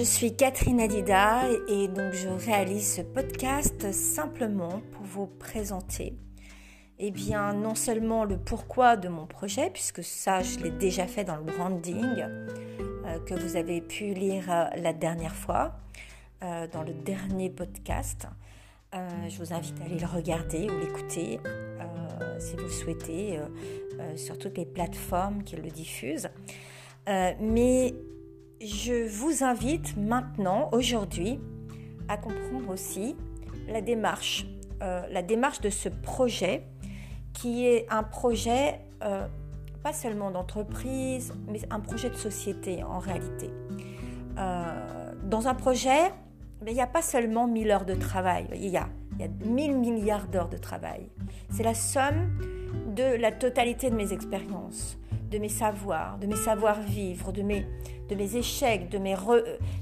Je 0.00 0.04
suis 0.06 0.34
Catherine 0.34 0.80
Adida 0.80 1.42
et 1.68 1.86
donc 1.86 2.14
je 2.14 2.30
réalise 2.30 2.94
ce 2.94 3.02
podcast 3.02 3.92
simplement 3.92 4.80
pour 4.92 5.04
vous 5.04 5.26
présenter 5.26 6.14
eh 6.98 7.10
bien 7.10 7.52
non 7.52 7.74
seulement 7.74 8.24
le 8.24 8.38
pourquoi 8.38 8.96
de 8.96 9.08
mon 9.08 9.26
projet 9.26 9.68
puisque 9.68 10.02
ça 10.02 10.40
je 10.40 10.58
l'ai 10.60 10.70
déjà 10.70 11.06
fait 11.06 11.24
dans 11.24 11.36
le 11.36 11.42
branding 11.42 12.16
euh, 12.18 13.18
que 13.26 13.34
vous 13.34 13.56
avez 13.56 13.82
pu 13.82 14.14
lire 14.14 14.50
euh, 14.50 14.64
la 14.78 14.94
dernière 14.94 15.34
fois 15.34 15.74
euh, 16.42 16.66
dans 16.72 16.82
le 16.82 16.94
dernier 16.94 17.50
podcast. 17.50 18.26
je 18.94 19.36
vous 19.36 19.52
invite 19.52 19.78
à 19.82 19.84
aller 19.84 19.98
le 19.98 20.06
regarder 20.06 20.70
ou 20.70 20.78
l'écouter 20.78 21.40
si 22.38 22.52
vous 22.56 22.62
le 22.62 22.70
souhaitez 22.70 23.38
sur 24.16 24.38
toutes 24.38 24.56
les 24.56 24.64
plateformes 24.64 25.44
qui 25.44 25.56
le 25.56 25.68
diffusent. 25.68 26.30
mais 27.06 27.92
je 28.60 29.08
vous 29.08 29.42
invite 29.42 29.96
maintenant, 29.96 30.68
aujourd'hui, 30.72 31.40
à 32.08 32.16
comprendre 32.16 32.68
aussi 32.68 33.16
la 33.68 33.80
démarche, 33.80 34.46
euh, 34.82 35.02
la 35.10 35.22
démarche 35.22 35.60
de 35.60 35.70
ce 35.70 35.88
projet 35.88 36.66
qui 37.32 37.66
est 37.66 37.86
un 37.90 38.02
projet 38.02 38.80
euh, 39.02 39.26
pas 39.82 39.92
seulement 39.92 40.30
d'entreprise, 40.30 41.32
mais 41.48 41.60
un 41.70 41.80
projet 41.80 42.10
de 42.10 42.16
société 42.16 42.82
en 42.82 42.98
réalité. 42.98 43.50
Euh, 44.38 45.14
dans 45.24 45.48
un 45.48 45.54
projet, 45.54 46.12
il 46.66 46.74
n'y 46.74 46.82
a 46.82 46.86
pas 46.86 47.02
seulement 47.02 47.46
1000 47.46 47.70
heures 47.70 47.86
de 47.86 47.94
travail, 47.94 48.46
il 48.54 48.68
y 48.68 48.76
a, 48.76 48.88
il 49.14 49.20
y 49.22 49.24
a 49.24 49.28
1000 49.28 49.76
milliards 49.78 50.26
d'heures 50.26 50.50
de 50.50 50.58
travail. 50.58 51.08
C'est 51.50 51.62
la 51.62 51.74
somme 51.74 52.30
de 52.94 53.16
la 53.16 53.32
totalité 53.32 53.88
de 53.88 53.94
mes 53.94 54.12
expériences, 54.12 54.98
de 55.30 55.38
mes 55.38 55.48
savoirs, 55.48 56.18
de 56.18 56.26
mes 56.26 56.36
savoir-vivre, 56.36 57.32
de 57.32 57.42
mes, 57.42 57.66
de 58.08 58.14
mes 58.14 58.36
échecs, 58.36 58.88
de 58.88 58.98
mes, 58.98 59.14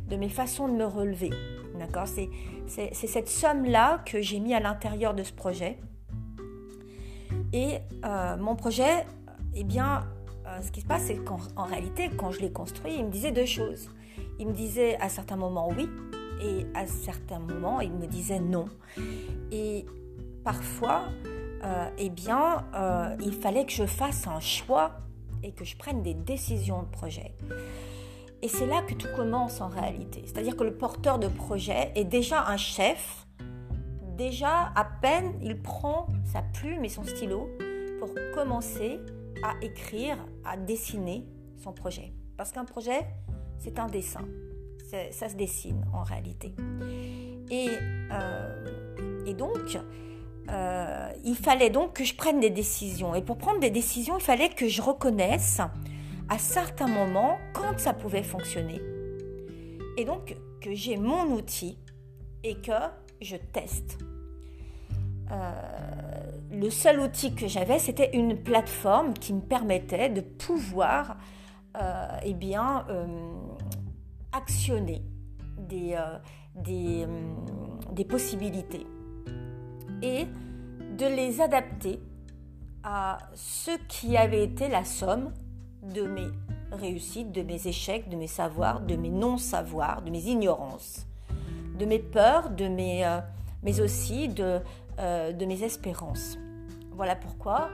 de 0.08 0.16
mes 0.16 0.28
façons 0.28 0.68
de 0.68 0.74
me 0.74 0.84
relever. 0.84 1.30
D'accord? 1.78 2.06
C'est, 2.06 2.28
c'est, 2.66 2.92
cette 2.92 3.28
somme-là 3.28 4.02
que 4.04 4.20
j'ai 4.20 4.40
mis 4.40 4.54
à 4.54 4.60
l'intérieur 4.60 5.14
de 5.14 5.22
ce 5.22 5.32
projet. 5.32 5.78
Et 7.52 7.78
euh, 8.04 8.36
mon 8.36 8.56
projet, 8.56 9.06
eh 9.54 9.64
bien, 9.64 10.06
euh, 10.46 10.60
ce 10.60 10.70
qui 10.70 10.82
se 10.82 10.86
passe, 10.86 11.04
c'est 11.04 11.16
qu'en 11.16 11.64
réalité, 11.64 12.10
quand 12.10 12.30
je 12.30 12.40
l'ai 12.40 12.52
construit, 12.52 12.96
il 12.98 13.06
me 13.06 13.10
disait 13.10 13.32
deux 13.32 13.46
choses. 13.46 13.90
Il 14.38 14.48
me 14.48 14.52
disait 14.52 14.96
à 15.00 15.08
certains 15.08 15.36
moments 15.36 15.68
oui, 15.70 15.88
et 16.42 16.66
à 16.74 16.86
certains 16.86 17.38
moments, 17.38 17.80
il 17.80 17.92
me 17.92 18.06
disait 18.06 18.40
non. 18.40 18.66
Et 19.50 19.86
parfois, 20.44 21.04
euh, 21.64 21.88
eh 21.96 22.10
bien, 22.10 22.64
il 23.20 23.32
fallait 23.32 23.64
que 23.64 23.72
je 23.72 23.86
fasse 23.86 24.26
un 24.26 24.40
choix 24.40 25.07
et 25.42 25.52
que 25.52 25.64
je 25.64 25.76
prenne 25.76 26.02
des 26.02 26.14
décisions 26.14 26.82
de 26.82 26.88
projet. 26.88 27.34
Et 28.42 28.48
c'est 28.48 28.66
là 28.66 28.82
que 28.82 28.94
tout 28.94 29.08
commence 29.16 29.60
en 29.60 29.68
réalité. 29.68 30.22
C'est-à-dire 30.24 30.56
que 30.56 30.64
le 30.64 30.74
porteur 30.74 31.18
de 31.18 31.26
projet 31.26 31.92
est 31.94 32.04
déjà 32.04 32.46
un 32.46 32.56
chef. 32.56 33.26
Déjà, 34.16 34.72
à 34.74 34.84
peine, 34.84 35.34
il 35.42 35.60
prend 35.60 36.06
sa 36.24 36.42
plume 36.42 36.84
et 36.84 36.88
son 36.88 37.04
stylo 37.04 37.48
pour 37.98 38.10
commencer 38.34 39.00
à 39.42 39.54
écrire, 39.62 40.16
à 40.44 40.56
dessiner 40.56 41.24
son 41.56 41.72
projet. 41.72 42.12
Parce 42.36 42.52
qu'un 42.52 42.64
projet, 42.64 43.06
c'est 43.58 43.78
un 43.78 43.88
dessin. 43.88 44.24
Ça 45.10 45.28
se 45.28 45.34
dessine 45.34 45.84
en 45.92 46.02
réalité. 46.02 46.54
Et, 47.50 47.68
euh, 48.12 49.34
donc, 49.36 49.78
euh, 50.50 51.10
il 51.24 51.36
fallait 51.36 51.70
donc 51.70 51.94
que 51.94 52.04
je 52.04 52.14
prenne 52.14 52.40
des 52.40 52.50
décisions. 52.50 53.14
Et 53.14 53.22
pour 53.22 53.36
prendre 53.36 53.60
des 53.60 53.70
décisions, 53.70 54.18
il 54.18 54.24
fallait 54.24 54.48
que 54.48 54.68
je 54.68 54.80
reconnaisse 54.80 55.60
à 56.28 56.38
certains 56.38 56.86
moments 56.86 57.38
quand 57.52 57.78
ça 57.78 57.92
pouvait 57.92 58.22
fonctionner. 58.22 58.80
Et 59.96 60.04
donc 60.04 60.36
que 60.60 60.74
j'ai 60.74 60.96
mon 60.96 61.24
outil 61.32 61.78
et 62.44 62.54
que 62.56 62.72
je 63.20 63.36
teste. 63.36 63.98
Euh, 65.30 65.52
le 66.50 66.70
seul 66.70 67.00
outil 67.00 67.34
que 67.34 67.46
j'avais, 67.46 67.78
c'était 67.78 68.16
une 68.16 68.36
plateforme 68.36 69.12
qui 69.12 69.34
me 69.34 69.40
permettait 69.40 70.08
de 70.08 70.22
pouvoir 70.22 71.18
euh, 71.76 72.06
eh 72.24 72.32
bien, 72.32 72.86
actionner 74.32 75.02
des, 75.58 75.94
possibilités 78.08 78.86
et 80.02 80.26
de 80.96 81.06
les 81.06 81.40
adapter 81.40 82.00
à 82.82 83.18
ce 83.34 83.72
qui 83.88 84.16
avait 84.16 84.44
été 84.44 84.68
la 84.68 84.84
somme 84.84 85.32
de 85.82 86.02
mes 86.02 86.28
réussites, 86.72 87.32
de 87.32 87.42
mes 87.42 87.66
échecs, 87.66 88.08
de 88.08 88.16
mes 88.16 88.26
savoirs, 88.26 88.80
de 88.80 88.96
mes 88.96 89.10
non-savoirs, 89.10 90.02
de 90.02 90.10
mes 90.10 90.26
ignorances, 90.26 91.06
de 91.78 91.84
mes 91.84 91.98
peurs, 91.98 92.50
de 92.50 92.68
mes, 92.68 93.04
euh, 93.04 93.20
mais 93.62 93.80
aussi 93.80 94.28
de, 94.28 94.60
euh, 94.98 95.32
de 95.32 95.44
mes 95.46 95.62
espérances. 95.62 96.38
Voilà 96.92 97.16
pourquoi 97.16 97.70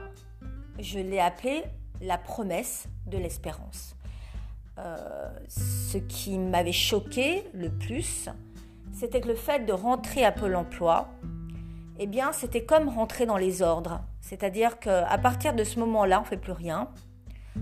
je 0.79 0.99
l'ai 0.99 1.19
appelé 1.19 1.63
la 2.01 2.17
promesse 2.17 2.87
de 3.07 3.17
l'espérance. 3.17 3.95
Euh, 4.77 5.29
ce 5.47 5.97
qui 5.97 6.37
m'avait 6.37 6.71
choqué 6.71 7.43
le 7.53 7.69
plus, 7.69 8.29
c'était 8.93 9.21
que 9.21 9.29
le 9.29 9.35
fait 9.35 9.65
de 9.65 9.73
rentrer 9.73 10.25
à 10.25 10.31
Pôle 10.31 10.55
emploi, 10.55 11.09
eh 11.99 12.07
bien, 12.07 12.31
c'était 12.33 12.63
comme 12.63 12.89
rentrer 12.89 13.25
dans 13.25 13.37
les 13.37 13.61
ordres. 13.61 14.01
C'est-à-dire 14.21 14.79
qu'à 14.79 15.17
partir 15.17 15.53
de 15.53 15.63
ce 15.63 15.79
moment-là, 15.79 16.19
on 16.19 16.23
ne 16.23 16.27
fait 16.27 16.37
plus 16.37 16.51
rien. 16.51 16.89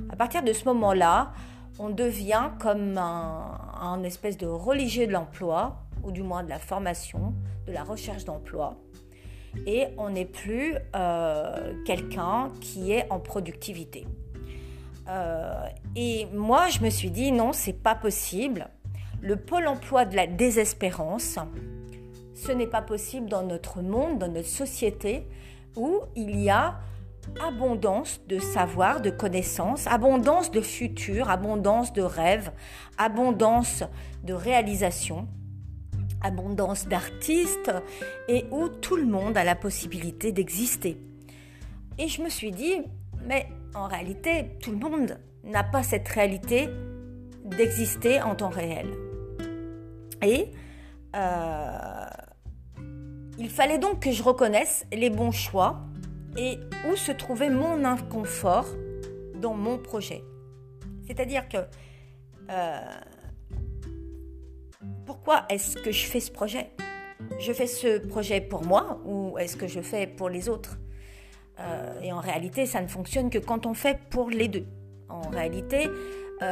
À 0.09 0.15
partir 0.15 0.43
de 0.43 0.53
ce 0.53 0.65
moment-là, 0.65 1.33
on 1.79 1.89
devient 1.89 2.49
comme 2.59 2.97
un, 2.97 4.03
espèce 4.03 4.37
de 4.37 4.47
religieux 4.47 5.07
de 5.07 5.11
l'emploi, 5.11 5.77
ou 6.03 6.11
du 6.11 6.23
moins 6.23 6.43
de 6.43 6.49
la 6.49 6.59
formation, 6.59 7.33
de 7.67 7.71
la 7.71 7.83
recherche 7.83 8.25
d'emploi. 8.25 8.75
Et 9.67 9.87
on 9.97 10.09
n'est 10.09 10.25
plus 10.25 10.75
euh, 10.95 11.73
quelqu'un 11.85 12.49
qui 12.59 12.91
est 12.91 13.05
en 13.11 13.19
productivité. 13.19 14.07
Euh, 15.07 15.65
et 15.95 16.27
moi, 16.33 16.69
je 16.69 16.79
me 16.79 16.89
suis 16.89 17.11
dit, 17.11 17.31
non, 17.31 17.53
c'est 17.53 17.73
pas 17.73 17.95
possible. 17.95 18.67
Le 19.21 19.35
pôle 19.35 19.67
emploi 19.67 20.05
de 20.05 20.15
la 20.15 20.27
désespérance, 20.27 21.37
ce 22.45 22.51
n'est 22.51 22.67
pas 22.67 22.81
possible 22.81 23.29
dans 23.29 23.43
notre 23.43 23.81
monde, 23.81 24.19
dans 24.19 24.27
notre 24.27 24.47
société, 24.47 25.25
où 25.75 26.01
il 26.15 26.39
y 26.39 26.49
a 26.49 26.79
abondance 27.41 28.19
de 28.27 28.39
savoir, 28.39 29.01
de 29.01 29.09
connaissances, 29.09 29.87
abondance 29.87 30.51
de 30.51 30.59
futur, 30.59 31.29
abondance 31.29 31.93
de 31.93 32.01
rêves, 32.01 32.51
abondance 32.97 33.83
de 34.23 34.33
réalisations, 34.33 35.27
abondance 36.21 36.87
d'artistes, 36.87 37.71
et 38.27 38.45
où 38.51 38.67
tout 38.67 38.97
le 38.97 39.05
monde 39.05 39.37
a 39.37 39.45
la 39.45 39.55
possibilité 39.55 40.33
d'exister. 40.33 40.97
Et 41.97 42.09
je 42.09 42.21
me 42.21 42.29
suis 42.29 42.51
dit, 42.51 42.81
mais 43.25 43.47
en 43.73 43.87
réalité, 43.87 44.57
tout 44.61 44.71
le 44.71 44.77
monde 44.77 45.17
n'a 45.45 45.63
pas 45.63 45.83
cette 45.83 46.07
réalité 46.09 46.69
d'exister 47.45 48.21
en 48.21 48.35
temps 48.35 48.49
réel. 48.49 48.87
Et 50.21 50.51
euh, 51.15 52.05
il 53.37 53.49
fallait 53.49 53.79
donc 53.79 54.01
que 54.01 54.11
je 54.11 54.23
reconnaisse 54.23 54.85
les 54.91 55.09
bons 55.09 55.31
choix 55.31 55.81
et 56.37 56.57
où 56.89 56.95
se 56.95 57.11
trouvait 57.11 57.49
mon 57.49 57.83
inconfort 57.83 58.67
dans 59.35 59.53
mon 59.53 59.77
projet. 59.77 60.23
C'est-à-dire 61.05 61.47
que 61.49 61.57
euh, 62.49 62.79
pourquoi 65.05 65.45
est-ce 65.49 65.77
que 65.77 65.91
je 65.91 66.05
fais 66.05 66.19
ce 66.19 66.31
projet? 66.31 66.71
Je 67.39 67.53
fais 67.53 67.67
ce 67.67 67.99
projet 67.99 68.41
pour 68.41 68.63
moi 68.65 69.01
ou 69.05 69.37
est-ce 69.37 69.55
que 69.55 69.67
je 69.67 69.81
fais 69.81 70.07
pour 70.07 70.29
les 70.29 70.49
autres? 70.49 70.77
Euh, 71.59 72.01
Et 72.01 72.11
en 72.11 72.19
réalité, 72.19 72.65
ça 72.65 72.81
ne 72.81 72.87
fonctionne 72.87 73.29
que 73.29 73.37
quand 73.37 73.65
on 73.65 73.73
fait 73.73 73.99
pour 74.09 74.29
les 74.29 74.47
deux. 74.47 74.65
En 75.09 75.29
réalité, 75.29 75.89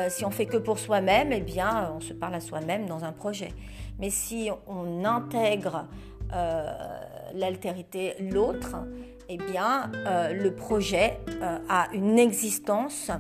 si 0.08 0.24
on 0.24 0.32
fait 0.32 0.46
que 0.46 0.56
pour 0.56 0.80
soi-même, 0.80 1.34
eh 1.34 1.42
bien, 1.42 1.92
on 1.94 2.00
se 2.00 2.14
parle 2.14 2.36
à 2.36 2.40
soi-même 2.40 2.86
dans 2.86 3.04
un 3.04 3.12
projet. 3.12 3.50
Mais 4.00 4.10
si 4.10 4.50
on 4.66 5.04
intègre 5.04 5.76
euh, 5.76 6.11
l'altérité, 7.34 8.16
l'autre, 8.20 8.76
eh 9.30 9.38
bien, 9.38 9.92
euh, 9.96 10.34
le 10.34 10.54
projet 10.54 11.20
euh, 11.30 11.58
a 11.70 11.88
une 11.94 12.20
existence 12.20 13.12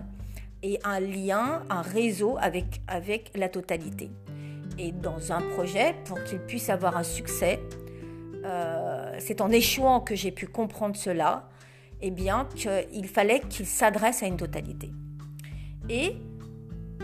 et 0.61 0.79
un 0.83 0.99
lien, 0.99 1.63
un 1.69 1.81
réseau 1.81 2.37
avec, 2.39 2.81
avec 2.87 3.31
la 3.35 3.49
totalité. 3.49 4.11
Et 4.77 4.91
dans 4.91 5.31
un 5.31 5.41
projet, 5.41 5.95
pour 6.05 6.21
qu'il 6.23 6.39
puisse 6.39 6.69
avoir 6.69 6.97
un 6.97 7.03
succès, 7.03 7.59
c'est 9.19 9.39
en 9.39 9.51
échouant 9.51 9.99
que 9.99 10.15
j'ai 10.15 10.31
pu 10.31 10.47
comprendre 10.47 10.95
cela, 10.95 11.47
eh 12.01 12.09
bien, 12.09 12.47
qu'il 12.55 13.07
fallait 13.07 13.41
qu'il 13.41 13.67
s'adresse 13.67 14.23
à 14.23 14.25
une 14.25 14.37
totalité. 14.37 14.91
Et 15.89 16.15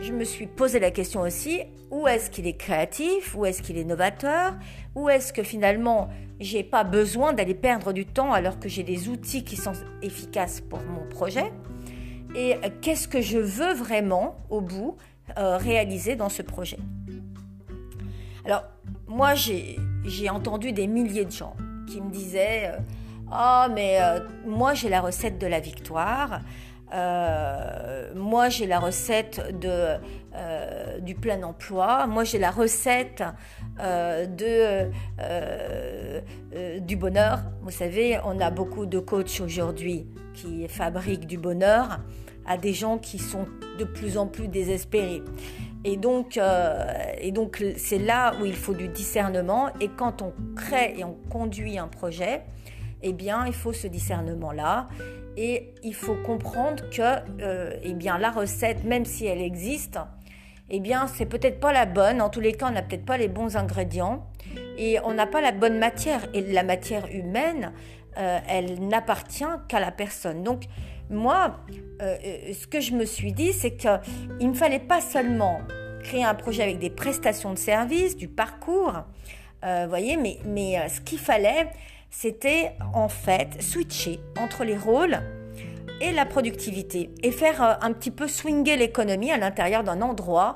je 0.02 0.12
me 0.14 0.24
suis 0.24 0.48
posé 0.48 0.80
la 0.80 0.92
question 0.92 1.22
aussi, 1.22 1.62
où 1.92 2.08
est-ce 2.08 2.30
qu'il 2.30 2.48
est 2.48 2.58
créatif, 2.58 3.36
où 3.36 3.46
est-ce 3.46 3.62
qu'il 3.62 3.78
est 3.78 3.84
novateur, 3.84 4.54
où 4.96 5.10
est-ce 5.10 5.34
que 5.34 5.44
finalement 5.44 6.10
j'ai 6.40 6.64
pas 6.64 6.84
besoin 6.84 7.34
d'aller 7.34 7.56
perdre 7.56 7.94
du 7.94 8.06
temps 8.06 8.32
alors 8.32 8.60
que 8.60 8.70
j'ai 8.70 8.84
des 8.84 9.10
outils 9.10 9.44
qui 9.44 9.56
sont 9.56 9.74
efficaces 10.04 10.62
pour 10.62 10.80
mon 10.84 11.08
projet, 11.10 11.52
et 12.36 12.56
qu'est-ce 12.82 13.08
que 13.08 13.22
je 13.22 13.40
veux 13.40 13.74
vraiment 13.74 14.38
au 14.50 14.62
bout 14.62 14.98
euh, 15.38 15.58
réaliser 15.58 16.16
dans 16.16 16.30
ce 16.30 16.42
projet? 16.44 16.78
Alors, 18.46 18.64
moi, 19.08 19.34
j'ai 19.34 20.30
entendu 20.30 20.72
des 20.72 20.88
milliers 20.88 21.26
de 21.26 21.32
gens 21.32 21.56
qui 21.88 22.02
me 22.02 22.12
disaient 22.12 22.74
Ah, 23.32 23.68
oh, 23.68 23.74
mais 23.74 24.00
moi, 24.46 24.74
j'ai 24.74 24.90
la 24.90 25.02
recette 25.02 25.40
de 25.40 25.48
la 25.48 25.60
victoire. 25.60 26.42
Euh, 26.94 28.14
moi, 28.16 28.50
j'ai 28.50 28.66
la 28.66 28.80
recette 28.80 29.60
de, 29.60 29.98
euh, 30.36 31.00
du 31.00 31.16
plein 31.16 31.44
emploi. 31.44 32.08
Moi, 32.08 32.24
j'ai 32.24 32.40
la 32.40 32.52
recette 32.52 33.24
euh, 33.80 34.26
de, 34.26 34.90
du 36.80 36.96
bonheur. 36.96 37.40
Vous 37.62 37.72
savez, 37.72 38.20
on 38.26 38.40
a 38.40 38.50
beaucoup 38.52 38.86
de 38.86 39.00
coachs 39.00 39.42
aujourd'hui 39.42 40.08
qui 40.34 40.68
fabriquent 40.68 41.28
du 41.28 41.38
bonheur 41.38 42.00
à 42.46 42.58
des 42.58 42.74
gens 42.74 42.98
qui 42.98 43.20
sont 43.20 43.46
de 43.78 43.84
plus 43.84 44.18
en 44.18 44.28
plus 44.28 44.48
désespérés. 44.48 45.24
Et 45.84 45.98
donc, 45.98 46.40
et 47.20 47.32
donc 47.32 47.64
c'est 47.78 48.00
là 48.00 48.34
où 48.42 48.46
il 48.46 48.56
faut 48.56 48.74
du 48.74 48.88
discernement. 48.88 49.70
Et 49.82 49.90
quand 49.90 50.22
on 50.22 50.34
crée 50.56 50.96
et 50.98 51.04
on 51.04 51.16
conduit 51.30 51.78
un 51.78 51.88
projet, 51.88 52.44
eh 53.04 53.14
bien, 53.14 53.46
il 53.46 53.54
faut 53.54 53.74
ce 53.74 53.88
discernement-là. 53.88 54.88
Et 55.38 55.76
il 55.84 55.94
faut 55.94 56.16
comprendre 56.16 56.90
que 56.90 57.02
euh, 57.42 57.72
eh 57.84 57.94
bien, 57.94 58.18
la 58.18 58.32
recette, 58.32 58.84
même 58.84 59.06
si 59.06 59.28
elle 59.28 59.42
existe, 59.42 60.00
eh 60.72 60.80
bien, 60.80 61.06
c'est 61.06 61.28
peut-être 61.28 61.60
pas 61.60 61.72
la 61.72 61.86
bonne. 61.86 62.22
En 62.22 62.30
tous 62.30 62.40
les 62.40 62.54
cas, 62.54 62.68
on 62.70 62.72
n'a 62.72 62.82
peut-être 62.82 63.06
pas 63.06 63.18
les 63.18 63.28
bons 63.28 63.56
ingrédients 63.56 64.28
et 64.78 65.00
on 65.04 65.14
n'a 65.14 65.28
pas 65.28 65.40
la 65.40 65.52
bonne 65.52 65.78
matière. 65.78 66.28
Et 66.34 66.42
la 66.42 66.64
matière 66.64 67.06
humaine, 67.12 67.72
euh, 68.18 68.40
elle 68.50 68.88
n'appartient 68.88 69.46
qu'à 69.68 69.80
la 69.80 69.92
personne. 69.92 70.42
Donc, 70.42 70.64
moi, 71.12 71.58
euh, 72.02 72.18
ce 72.52 72.66
que 72.66 72.82
je 72.82 72.94
me 72.94 73.06
suis 73.06 73.32
dit, 73.32 73.54
c'est 73.54 73.78
qu'il 73.78 74.50
ne 74.50 74.56
fallait 74.56 74.80
pas 74.80 75.02
seulement 75.02 75.62
créer 76.02 76.24
un 76.24 76.34
projet 76.34 76.64
avec 76.64 76.80
des 76.80 76.90
prestations 76.90 77.54
de 77.54 77.60
services, 77.60 78.18
du 78.18 78.28
parcours, 78.28 79.04
voyez, 79.88 80.16
mais, 80.16 80.40
mais 80.46 80.88
ce 80.88 81.02
qu'il 81.02 81.20
fallait, 81.20 81.68
c'était 82.10 82.74
en 82.94 83.10
fait 83.10 83.62
switcher 83.62 84.20
entre 84.40 84.64
les 84.64 84.78
rôles 84.78 85.20
et 86.02 86.12
la 86.12 86.26
productivité 86.26 87.10
et 87.24 87.32
faire 87.32 87.64
euh, 87.64 87.74
un 87.82 87.94
petit 87.94 88.12
peu 88.12 88.28
swinger 88.28 88.78
l'économie 88.78 89.32
à 89.32 89.38
l'intérieur 89.38 89.84
d'un 89.84 90.02
endroit 90.02 90.56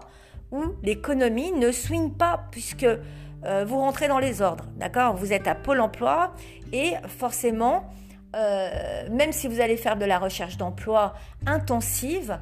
où 0.52 0.64
l'économie 0.84 1.52
ne 1.52 1.72
swing 1.72 2.14
pas 2.14 2.46
puisque 2.52 2.86
euh, 2.86 3.66
vous 3.66 3.78
rentrez 3.78 4.08
dans 4.08 4.20
les 4.20 4.42
ordres, 4.42 4.66
d'accord? 4.78 5.16
Vous 5.16 5.34
êtes 5.34 5.48
à 5.48 5.56
Pôle 5.56 5.80
Emploi 5.80 6.34
et 6.74 6.94
forcément, 7.08 7.90
euh, 8.36 9.10
même 9.10 9.32
si 9.32 9.48
vous 9.48 9.62
allez 9.62 9.78
faire 9.78 9.98
de 9.98 10.06
la 10.06 10.20
recherche 10.20 10.58
d'emploi 10.58 11.14
intensive, 11.46 12.38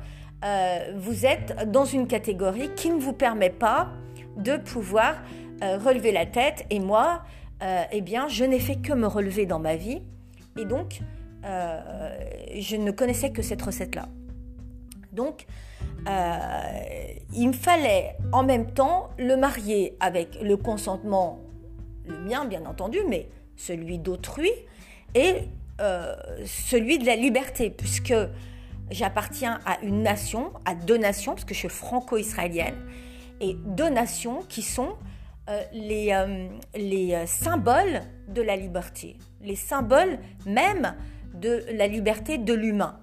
vous 0.96 1.26
êtes 1.26 1.70
dans 1.70 1.84
une 1.84 2.08
catégorie 2.08 2.70
qui 2.78 2.90
ne 2.90 2.98
vous 2.98 3.12
permet 3.12 3.50
pas 3.50 3.90
de 4.38 4.56
pouvoir 4.56 5.16
relever 5.62 6.14
la 6.14 6.26
tête. 6.26 6.66
Et 6.70 6.80
moi, 6.80 7.24
euh, 7.62 7.84
eh 7.92 8.02
bien, 8.02 8.28
je 8.28 8.46
n'ai 8.46 8.60
fait 8.60 8.78
que 8.78 8.94
me 8.94 9.08
relever 9.08 9.46
dans 9.46 9.60
ma 9.60 9.76
vie. 9.76 10.02
Et 10.58 10.66
donc, 10.66 11.02
euh, 11.46 11.80
je 12.58 12.76
ne 12.76 12.92
connaissais 12.92 13.32
que 13.32 13.42
cette 13.42 13.62
recette-là. 13.62 14.08
Donc, 15.12 15.46
euh, 16.08 16.60
il 17.34 17.48
me 17.48 17.54
fallait 17.54 18.16
en 18.32 18.44
même 18.44 18.72
temps 18.72 19.10
le 19.18 19.36
marier 19.36 19.96
avec 20.00 20.42
le 20.42 20.56
consentement, 20.56 21.40
le 22.08 22.18
mien 22.20 22.46
bien 22.46 22.66
entendu, 22.66 23.00
mais 23.08 23.30
celui 23.56 23.98
d'autrui, 23.98 24.52
et 25.16 25.36
celui 26.46 27.00
de 27.00 27.06
la 27.06 27.16
liberté, 27.16 27.70
puisque 27.70 28.14
j'appartiens 28.92 29.62
à 29.66 29.80
une 29.82 30.04
nation, 30.04 30.52
à 30.66 30.76
deux 30.76 30.98
nations, 30.98 31.34
parce 31.34 31.46
que 31.46 31.54
je 31.54 31.60
suis 31.60 31.70
franco-israélienne, 31.70 32.76
et 33.40 33.54
deux 33.54 33.90
nations 33.90 34.42
qui 34.50 34.62
sont 34.62 34.96
euh, 35.50 35.64
les, 35.74 36.12
euh, 36.14 36.48
euh, 36.76 37.26
symboles 37.26 38.02
de 38.28 38.44
la 38.44 38.56
liberté, 38.56 39.18
les 39.42 39.56
symboles 39.56 40.20
même 40.46 40.96
de 41.34 41.64
la 41.72 41.88
liberté 41.88 42.38
de 42.38 42.54
l'humain. 42.54 43.00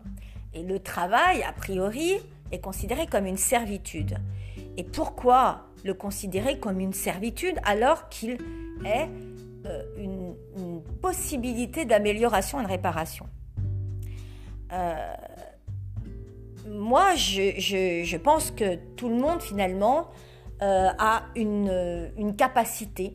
Et 0.54 0.62
le 0.62 0.78
travail, 0.78 1.42
a 1.42 1.52
priori, 1.52 2.14
est 2.52 2.60
considéré 2.60 3.08
comme 3.08 3.26
une 3.26 3.36
servitude. 3.36 4.18
Et 4.76 4.84
pourquoi 4.84 5.66
le 5.84 5.92
considérer 5.92 6.60
comme 6.60 6.78
une 6.78 6.92
servitude 6.92 7.58
alors 7.64 8.08
qu'il 8.10 8.38
est 8.84 9.08
une, 9.98 10.34
possibilité 11.02 11.84
d'amélioration 11.84 12.60
et 12.60 12.64
de 12.64 12.68
réparation? 12.68 13.26
Moi, 16.68 17.14
je, 17.16 18.16
pense 18.16 18.50
que 18.50 18.76
tout 18.96 19.08
le 19.08 19.16
monde, 19.16 19.40
finalement, 19.40 20.08
euh, 20.62 20.88
a 20.98 21.24
une, 21.34 22.10
une 22.16 22.34
capacité. 22.34 23.12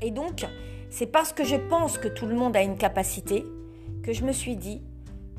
Et 0.00 0.12
donc, 0.12 0.46
c'est 0.90 1.06
parce 1.06 1.32
que 1.32 1.42
je 1.42 1.56
pense 1.56 1.98
que 1.98 2.06
tout 2.06 2.26
le 2.26 2.36
monde 2.36 2.56
a 2.56 2.62
une 2.62 2.76
capacité 2.76 3.44
que 4.04 4.12
je 4.12 4.24
me 4.24 4.30
suis 4.30 4.54
dit 4.54 4.82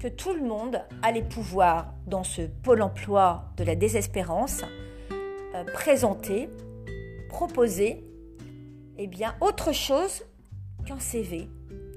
que 0.01 0.09
tout 0.09 0.33
le 0.33 0.41
monde 0.41 0.81
allait 1.01 1.23
pouvoir, 1.23 1.93
dans 2.07 2.25
ce 2.25 2.41
pôle 2.41 2.81
emploi 2.81 3.45
de 3.55 3.63
la 3.63 3.75
désespérance, 3.75 4.63
euh, 5.55 5.63
présenter, 5.73 6.49
proposer, 7.29 8.03
eh 8.97 9.07
bien, 9.07 9.33
autre 9.39 9.73
chose 9.73 10.23
qu'un 10.85 10.99
CV, 10.99 11.49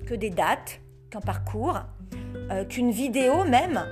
que 0.06 0.14
des 0.14 0.30
dates, 0.30 0.80
qu'un 1.10 1.20
parcours, 1.20 1.80
euh, 2.50 2.64
qu'une 2.64 2.92
vidéo 2.92 3.44
même, 3.44 3.84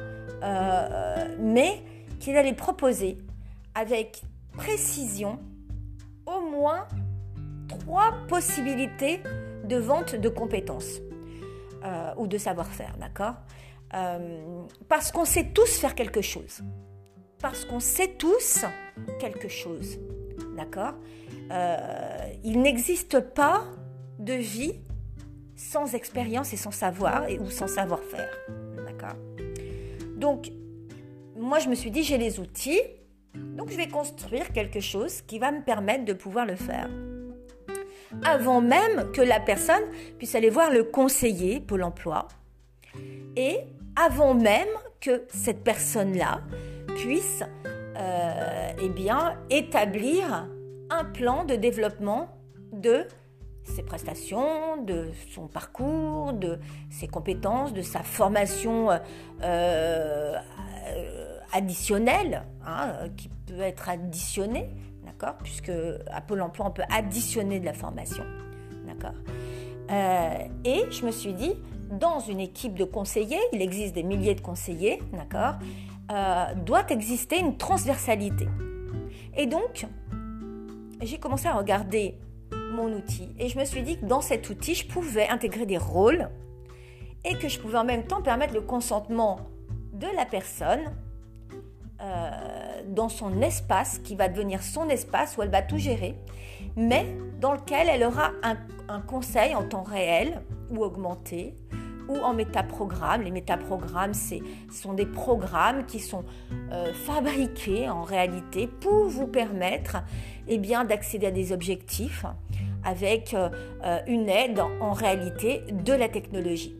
mais 1.38 1.82
qu'il 2.20 2.36
allait 2.36 2.54
proposer 2.54 3.18
avec 3.74 4.22
précision 4.60 5.38
au 6.26 6.50
moins 6.50 6.86
trois 7.66 8.12
possibilités 8.28 9.22
de 9.64 9.76
vente 9.76 10.14
de 10.14 10.28
compétences 10.28 11.00
euh, 11.82 12.12
ou 12.18 12.26
de 12.26 12.36
savoir-faire, 12.36 12.94
d'accord 12.98 13.36
euh, 13.94 14.62
Parce 14.86 15.12
qu'on 15.12 15.24
sait 15.24 15.52
tous 15.54 15.78
faire 15.78 15.94
quelque 15.94 16.20
chose. 16.20 16.60
Parce 17.40 17.64
qu'on 17.64 17.80
sait 17.80 18.08
tous 18.18 18.66
quelque 19.18 19.48
chose, 19.48 19.98
d'accord 20.58 20.92
euh, 21.50 22.18
Il 22.44 22.60
n'existe 22.60 23.18
pas 23.20 23.64
de 24.18 24.34
vie 24.34 24.74
sans 25.56 25.94
expérience 25.94 26.52
et 26.52 26.58
sans 26.58 26.70
savoir 26.70 27.26
et, 27.30 27.38
ou 27.38 27.48
sans 27.48 27.66
savoir-faire, 27.66 28.30
d'accord 28.84 29.16
Donc, 30.16 30.52
moi, 31.34 31.60
je 31.60 31.70
me 31.70 31.74
suis 31.74 31.90
dit, 31.90 32.02
j'ai 32.02 32.18
les 32.18 32.40
outils, 32.40 32.82
donc 33.34 33.70
je 33.70 33.76
vais 33.76 33.88
construire 33.88 34.52
quelque 34.52 34.80
chose 34.80 35.22
qui 35.22 35.38
va 35.38 35.52
me 35.52 35.62
permettre 35.62 36.04
de 36.04 36.12
pouvoir 36.12 36.46
le 36.46 36.56
faire. 36.56 36.88
Avant 38.24 38.60
même 38.60 39.12
que 39.12 39.22
la 39.22 39.38
personne 39.38 39.82
puisse 40.18 40.34
aller 40.34 40.50
voir 40.50 40.70
le 40.70 40.82
conseiller 40.82 41.60
Pôle 41.60 41.84
Emploi 41.84 42.26
et 43.36 43.58
avant 43.96 44.34
même 44.34 44.68
que 45.00 45.24
cette 45.28 45.62
personne-là 45.62 46.40
puisse 46.96 47.42
euh, 47.96 48.72
eh 48.82 48.88
bien, 48.88 49.36
établir 49.50 50.48
un 50.90 51.04
plan 51.04 51.44
de 51.44 51.54
développement 51.54 52.28
de 52.72 53.06
ses 53.62 53.82
prestations, 53.82 54.82
de 54.82 55.10
son 55.32 55.46
parcours, 55.46 56.32
de 56.32 56.58
ses 56.90 57.06
compétences, 57.06 57.72
de 57.72 57.82
sa 57.82 58.00
formation 58.00 58.90
euh, 58.90 58.98
euh, 59.42 60.38
additionnelle, 61.52 62.44
hein, 62.66 63.08
qui 63.16 63.28
peut 63.46 63.60
être 63.60 63.88
additionnée, 63.88 64.68
d'accord 65.04 65.36
Puisque 65.42 65.72
à 66.10 66.20
Pôle 66.20 66.42
emploi, 66.42 66.66
on 66.66 66.70
peut 66.70 66.82
additionner 66.90 67.60
de 67.60 67.64
la 67.64 67.72
formation, 67.72 68.24
d'accord 68.86 69.14
euh, 69.90 70.34
Et 70.64 70.84
je 70.90 71.04
me 71.04 71.10
suis 71.10 71.32
dit, 71.32 71.54
dans 71.90 72.20
une 72.20 72.40
équipe 72.40 72.74
de 72.74 72.84
conseillers, 72.84 73.40
il 73.52 73.62
existe 73.62 73.94
des 73.94 74.02
milliers 74.02 74.34
de 74.34 74.40
conseillers, 74.40 75.02
d'accord 75.12 75.54
euh, 76.12 76.54
Doit 76.64 76.88
exister 76.90 77.38
une 77.38 77.56
transversalité. 77.56 78.48
Et 79.36 79.46
donc, 79.46 79.86
j'ai 81.02 81.18
commencé 81.18 81.46
à 81.46 81.54
regarder 81.54 82.16
mon 82.72 82.92
outil 82.92 83.28
et 83.38 83.48
je 83.48 83.58
me 83.58 83.64
suis 83.64 83.82
dit 83.82 83.98
que 83.98 84.06
dans 84.06 84.20
cet 84.20 84.48
outil, 84.50 84.74
je 84.74 84.86
pouvais 84.86 85.28
intégrer 85.28 85.66
des 85.66 85.78
rôles 85.78 86.28
et 87.24 87.34
que 87.34 87.48
je 87.48 87.58
pouvais 87.58 87.78
en 87.78 87.84
même 87.84 88.04
temps 88.04 88.22
permettre 88.22 88.54
le 88.54 88.60
consentement 88.60 89.40
de 89.92 90.06
la 90.16 90.24
personne 90.24 90.80
euh, 92.02 92.30
dans 92.88 93.08
son 93.08 93.42
espace 93.42 93.98
qui 93.98 94.16
va 94.16 94.28
devenir 94.28 94.62
son 94.62 94.88
espace 94.88 95.36
où 95.36 95.42
elle 95.42 95.50
va 95.50 95.60
tout 95.60 95.76
gérer, 95.76 96.14
mais 96.76 97.06
dans 97.40 97.52
lequel 97.52 97.88
elle 97.90 98.04
aura 98.04 98.30
un, 98.42 98.56
conseil 99.02 99.54
en 99.54 99.62
temps 99.62 99.82
réel 99.82 100.40
ou 100.70 100.82
augmenté 100.82 101.54
ou 102.08 102.16
en 102.16 102.32
métaprogramme. 102.32 103.22
Les 103.22 103.30
métaprogrammes, 103.30 104.14
ce 104.14 104.36
sont 104.72 104.94
des 104.94 105.06
programmes 105.06 105.86
qui 105.86 106.00
sont 106.00 106.24
euh, 106.72 106.92
fabriqués 106.92 107.88
en 107.88 108.02
réalité 108.02 108.66
pour 108.66 109.08
vous 109.08 109.28
permettre 109.28 109.98
eh 110.48 110.58
d'accéder 110.58 111.26
à 111.26 111.30
des 111.30 111.52
objectifs 111.52 112.24
avec 112.82 113.34
euh, 113.34 113.50
une 114.06 114.28
aide 114.28 114.60
en 114.80 114.92
réalité 114.92 115.64
de 115.70 115.92
la 115.92 116.08
technologie. 116.08 116.74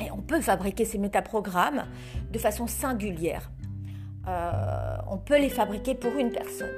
Et 0.00 0.10
on 0.10 0.20
peut 0.20 0.40
fabriquer 0.40 0.84
ces 0.84 0.98
métaprogrammes 0.98 1.84
de 2.32 2.38
façon 2.38 2.66
singulière. 2.66 3.50
Euh, 4.28 4.96
on 5.10 5.18
peut 5.18 5.38
les 5.38 5.48
fabriquer 5.48 5.94
pour 5.94 6.12
une 6.12 6.30
personne. 6.30 6.70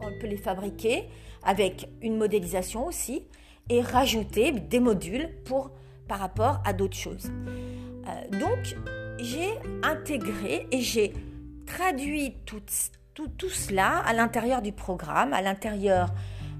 On 0.00 0.18
peut 0.20 0.26
les 0.26 0.36
fabriquer 0.36 1.08
avec 1.42 1.88
une 2.02 2.16
modélisation 2.16 2.86
aussi, 2.86 3.26
et 3.70 3.80
rajouter 3.80 4.52
des 4.52 4.80
modules 4.80 5.28
par 6.08 6.18
rapport 6.18 6.60
à 6.64 6.72
d'autres 6.72 6.96
choses. 6.96 7.30
Euh, 8.06 8.38
donc, 8.38 8.76
j'ai 9.18 9.48
intégré 9.82 10.66
et 10.70 10.80
j'ai 10.80 11.14
traduit 11.66 12.36
tout 12.44 13.48
cela 13.48 13.98
à 13.98 14.12
l'intérieur 14.12 14.60
du 14.60 14.72
programme, 14.72 15.32
à 15.32 15.40
l'intérieur 15.40 16.08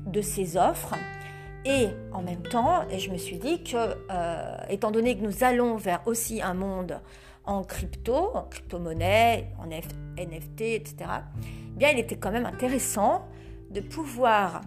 de 0.06 0.22
ces 0.22 0.56
offres. 0.56 0.94
Et 1.66 1.88
en 2.12 2.22
même 2.22 2.42
temps, 2.42 2.82
je 2.96 3.10
me 3.10 3.16
suis 3.16 3.38
dit 3.38 3.62
que, 3.62 3.96
euh, 4.10 4.56
étant 4.68 4.90
donné 4.90 5.16
que 5.16 5.22
nous 5.22 5.44
allons 5.44 5.76
vers 5.76 6.06
aussi 6.06 6.42
un 6.42 6.54
monde 6.54 7.00
en 7.46 7.62
crypto, 7.62 8.30
en 8.34 8.44
crypto-monnaie, 8.44 9.48
en 9.58 9.66
NFT, 9.66 10.60
etc., 10.60 10.94
eh 11.74 11.78
bien, 11.78 11.90
il 11.90 11.98
était 11.98 12.16
quand 12.16 12.30
même 12.30 12.46
intéressant 12.46 13.26
de 13.70 13.80
pouvoir 13.80 14.62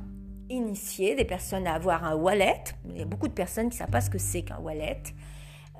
initier 0.50 1.15
des 1.15 1.25
personnes 1.25 1.67
à 1.67 1.74
avoir 1.74 2.03
un 2.03 2.15
wallet. 2.15 2.63
Il 2.89 2.98
y 2.98 3.01
a 3.01 3.05
beaucoup 3.05 3.27
de 3.27 3.34
personnes 3.34 3.69
qui 3.69 3.75
ne 3.75 3.79
savent 3.79 3.89
pas 3.89 4.01
ce 4.01 4.10
que 4.10 4.17
c'est 4.17 4.43
qu'un 4.43 4.60
wallet. 4.60 5.01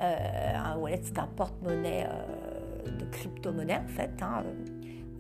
Euh, 0.02 0.56
un 0.56 0.78
wallet, 0.78 1.00
c'est 1.04 1.18
un 1.20 1.28
porte-monnaie 1.28 2.08
euh, 2.08 2.92
de 2.92 3.06
crypto-monnaie, 3.06 3.78
en 3.78 3.88
fait. 3.88 4.12
Hein. 4.22 4.44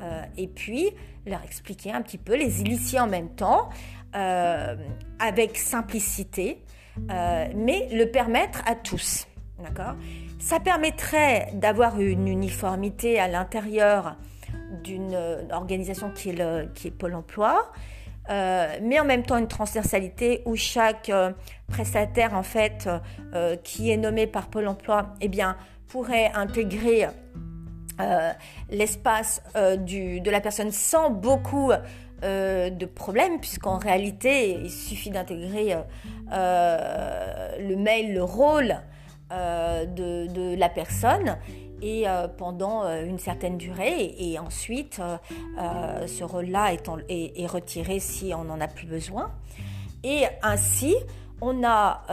Euh, 0.01 0.23
et 0.37 0.47
puis, 0.47 0.91
leur 1.25 1.43
expliquer 1.43 1.91
un 1.91 2.01
petit 2.01 2.17
peu, 2.17 2.35
les 2.35 2.61
initier 2.61 2.99
en 2.99 3.07
même 3.07 3.29
temps, 3.29 3.69
avec 5.19 5.57
simplicité, 5.57 6.63
mais 7.07 7.87
le 7.91 8.05
permettre 8.05 8.63
à 8.65 8.73
tous. 8.73 9.27
D'accord? 9.59 9.95
Ça 10.39 10.59
permettrait 10.59 11.49
d'avoir 11.53 11.99
une 11.99 12.27
uniformité 12.27 13.19
à 13.19 13.27
l'intérieur 13.27 14.15
d'une 14.83 15.17
organisation 15.51 16.11
qui 16.11 16.29
est, 16.29 16.33
le, 16.33 16.69
qui 16.73 16.87
est 16.87 16.91
Pôle 16.91 17.15
emploi, 17.15 17.71
euh, 18.29 18.67
mais 18.81 18.99
en 18.99 19.05
même 19.05 19.23
temps 19.23 19.37
une 19.37 19.47
transversalité 19.47 20.41
où 20.45 20.55
chaque 20.55 21.09
euh, 21.09 21.31
prestataire 21.69 22.33
en 22.33 22.43
fait 22.43 22.89
euh, 23.33 23.55
qui 23.63 23.89
est 23.89 23.97
nommé 23.97 24.27
par 24.27 24.47
Pôle 24.47 24.67
Emploi, 24.67 25.13
eh 25.21 25.29
bien 25.29 25.55
pourrait 25.87 26.31
intégrer 26.35 27.07
l'espace 28.69 29.41
de 29.55 30.29
la 30.29 30.41
personne 30.41 30.69
sans 30.69 31.09
beaucoup 31.09 31.71
de 32.21 32.85
problèmes, 32.85 33.39
puisqu'en 33.39 33.77
réalité 33.77 34.51
il 34.51 34.69
suffit 34.69 35.09
d'intégrer 35.09 35.77
le 36.29 37.75
mail, 37.75 38.13
le 38.13 38.23
rôle 38.23 38.75
de, 39.29 40.27
de, 40.27 40.55
la 40.55 40.69
personne 40.69 41.37
et 41.81 42.07
euh, 42.07 42.27
pendant 42.27 42.83
euh, 42.83 43.05
une 43.05 43.19
certaine 43.19 43.57
durée 43.57 44.15
et, 44.17 44.39
ensuite 44.39 44.99
euh, 44.99 46.07
ce 46.07 46.23
rôle-là 46.23 46.73
est, 46.73 47.47
retiré 47.47 47.99
si 47.99 48.33
on 48.33 48.45
n'en 48.45 48.59
a 48.59 48.67
plus 48.67 48.87
besoin. 48.87 49.31
Et 50.03 50.25
ainsi, 50.41 50.95
on 51.41 51.63
a 51.63 52.03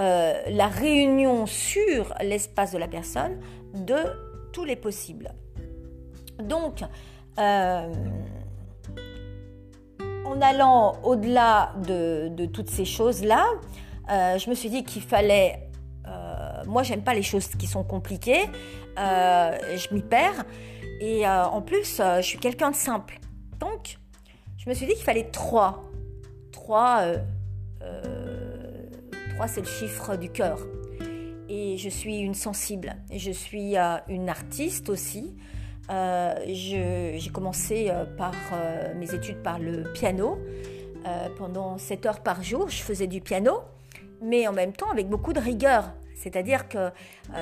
la 0.48 0.68
réunion 0.68 1.46
sur 1.46 2.14
l'espace 2.22 2.72
de 2.72 2.78
la 2.78 2.88
personne 2.88 3.38
de 3.74 3.96
tous 4.52 4.64
les 4.64 4.76
possibles. 4.76 5.32
Donc, 6.38 6.82
en 7.36 7.92
allant 10.40 10.96
au-delà 11.04 11.72
de, 11.86 12.28
de, 12.28 12.46
toutes 12.46 12.70
ces 12.70 12.86
choses-là, 12.86 13.44
je 14.08 14.48
me 14.50 14.54
suis 14.54 14.70
dit 14.70 14.82
qu'il 14.84 15.02
fallait 15.02 15.68
moi, 16.66 16.82
j'aime 16.82 17.02
pas 17.02 17.14
les 17.14 17.22
choses 17.22 17.48
qui 17.48 17.66
sont 17.66 17.84
compliquées. 17.84 18.44
Euh, 18.98 19.76
je 19.76 19.94
m'y 19.94 20.02
perds. 20.02 20.44
Et 21.00 21.26
euh, 21.26 21.44
en 21.44 21.62
plus, 21.62 22.00
euh, 22.00 22.16
je 22.18 22.26
suis 22.26 22.38
quelqu'un 22.38 22.70
de 22.70 22.76
simple. 22.76 23.18
Donc, 23.60 23.98
je 24.56 24.68
me 24.68 24.74
suis 24.74 24.86
dit 24.86 24.94
qu'il 24.94 25.04
fallait 25.04 25.30
trois. 25.30 25.84
Trois, 26.52 27.04
trois 29.34 29.46
c'est 29.48 29.60
le 29.60 29.66
chiffre 29.66 30.16
du 30.16 30.30
cœur. 30.30 30.58
Et 31.48 31.76
je 31.76 31.88
suis 31.88 32.18
une 32.18 32.34
sensible. 32.34 32.96
Je 33.12 33.32
suis 33.32 33.76
une 34.08 34.28
artiste 34.28 34.88
aussi. 34.88 35.36
j'ai 35.90 37.30
commencé 37.32 37.92
par 38.16 38.34
mes 38.96 39.12
études 39.12 39.42
par 39.42 39.58
le 39.58 39.92
piano. 39.92 40.38
pendant 41.36 41.76
7 41.76 42.06
heures 42.06 42.20
par 42.20 42.42
jour, 42.42 42.70
je 42.70 42.82
faisais 42.82 43.06
du 43.06 43.20
piano, 43.20 43.60
mais 44.22 44.46
en 44.46 44.52
même 44.52 44.72
temps 44.72 44.90
avec 44.90 45.08
beaucoup 45.08 45.34
de 45.34 45.40
rigueur. 45.40 45.92
C'est-à-dire 46.14 46.68
que 46.68 46.78
euh, 46.78 46.90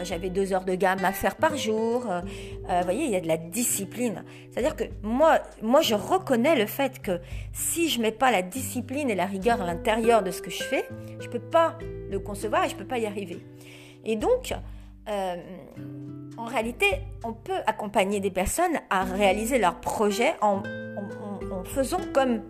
j'avais 0.04 0.30
deux 0.30 0.52
heures 0.52 0.64
de 0.64 0.74
gamme 0.74 1.04
à 1.04 1.12
faire 1.12 1.36
par 1.36 1.56
jour. 1.56 2.10
Euh, 2.10 2.20
euh, 2.68 2.78
vous 2.78 2.84
voyez, 2.84 3.04
il 3.04 3.10
y 3.10 3.16
a 3.16 3.20
de 3.20 3.28
la 3.28 3.36
discipline. 3.36 4.24
C'est-à-dire 4.50 4.76
que 4.76 4.84
moi, 5.02 5.38
moi, 5.62 5.82
je 5.82 5.94
reconnais 5.94 6.56
le 6.56 6.66
fait 6.66 7.00
que 7.00 7.20
si 7.52 7.88
je 7.88 8.00
mets 8.00 8.12
pas 8.12 8.30
la 8.30 8.42
discipline 8.42 9.10
et 9.10 9.14
la 9.14 9.26
rigueur 9.26 9.60
à 9.60 9.66
l'intérieur 9.66 10.22
de 10.22 10.30
ce 10.30 10.42
que 10.42 10.50
je 10.50 10.62
fais, 10.62 10.84
je 11.20 11.28
peux 11.28 11.38
pas 11.38 11.78
le 12.10 12.18
concevoir 12.18 12.64
et 12.64 12.68
je 12.68 12.76
peux 12.76 12.86
pas 12.86 12.98
y 12.98 13.06
arriver. 13.06 13.38
Et 14.04 14.16
donc, 14.16 14.54
en 15.06 16.44
réalité, 16.44 16.86
on 17.24 17.32
peut 17.32 17.60
accompagner 17.66 18.20
des 18.20 18.30
personnes 18.30 18.78
à 18.90 19.04
réaliser 19.04 19.58
leurs 19.58 19.80
projets 19.80 20.34
en 20.40 20.62
faisant 21.64 22.00
comme 22.12 22.42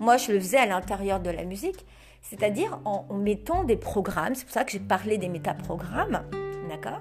moi 0.00 0.16
je 0.16 0.32
le 0.32 0.40
faisais 0.40 0.58
à 0.58 0.66
l'intérieur 0.66 1.20
de 1.20 1.30
la 1.30 1.44
musique 1.44 1.84
c'est-à-dire 2.24 2.80
en, 2.86 3.06
mettant 3.14 3.64
des 3.64 3.76
programmes, 3.76 4.34
c'est 4.34 4.44
pour 4.44 4.52
ça 4.52 4.64
que 4.64 4.72
j'ai 4.72 4.80
parlé 4.80 5.18
des 5.18 5.28
métaprogrammes, 5.28 6.22
d'accord? 6.70 7.00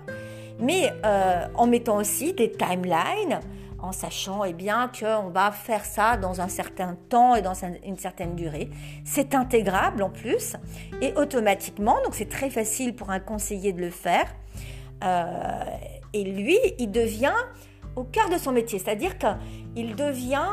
Mais 0.59 0.93
euh, 1.05 1.47
en 1.55 1.65
mettant 1.65 1.97
aussi 1.97 2.33
des 2.33 2.51
timelines, 2.51 3.39
en 3.79 3.93
sachant 3.93 4.43
eh 4.43 4.53
bien 4.53 4.89
qu'on 4.89 5.29
va 5.29 5.51
faire 5.51 5.85
ça 5.85 6.17
dans 6.17 6.41
un 6.41 6.49
certain 6.49 6.97
temps 7.09 7.35
et 7.35 7.41
dans 7.41 7.53
une 7.85 7.97
certaine 7.97 8.35
durée. 8.35 8.69
C'est 9.03 9.33
intégrable 9.33 10.03
en 10.03 10.09
plus 10.09 10.55
et 11.01 11.13
automatiquement, 11.15 11.95
donc 12.03 12.15
c'est 12.15 12.29
très 12.29 12.49
facile 12.49 12.95
pour 12.95 13.09
un 13.09 13.19
conseiller 13.19 13.73
de 13.73 13.81
le 13.81 13.89
faire. 13.89 14.25
Euh, 15.03 15.63
et 16.13 16.23
lui, 16.23 16.57
il 16.79 16.91
devient 16.91 17.33
au 17.95 18.03
cœur 18.03 18.29
de 18.29 18.37
son 18.37 18.51
métier, 18.51 18.77
c'est-à-dire 18.77 19.17
qu'il 19.17 19.95
devient 19.95 20.51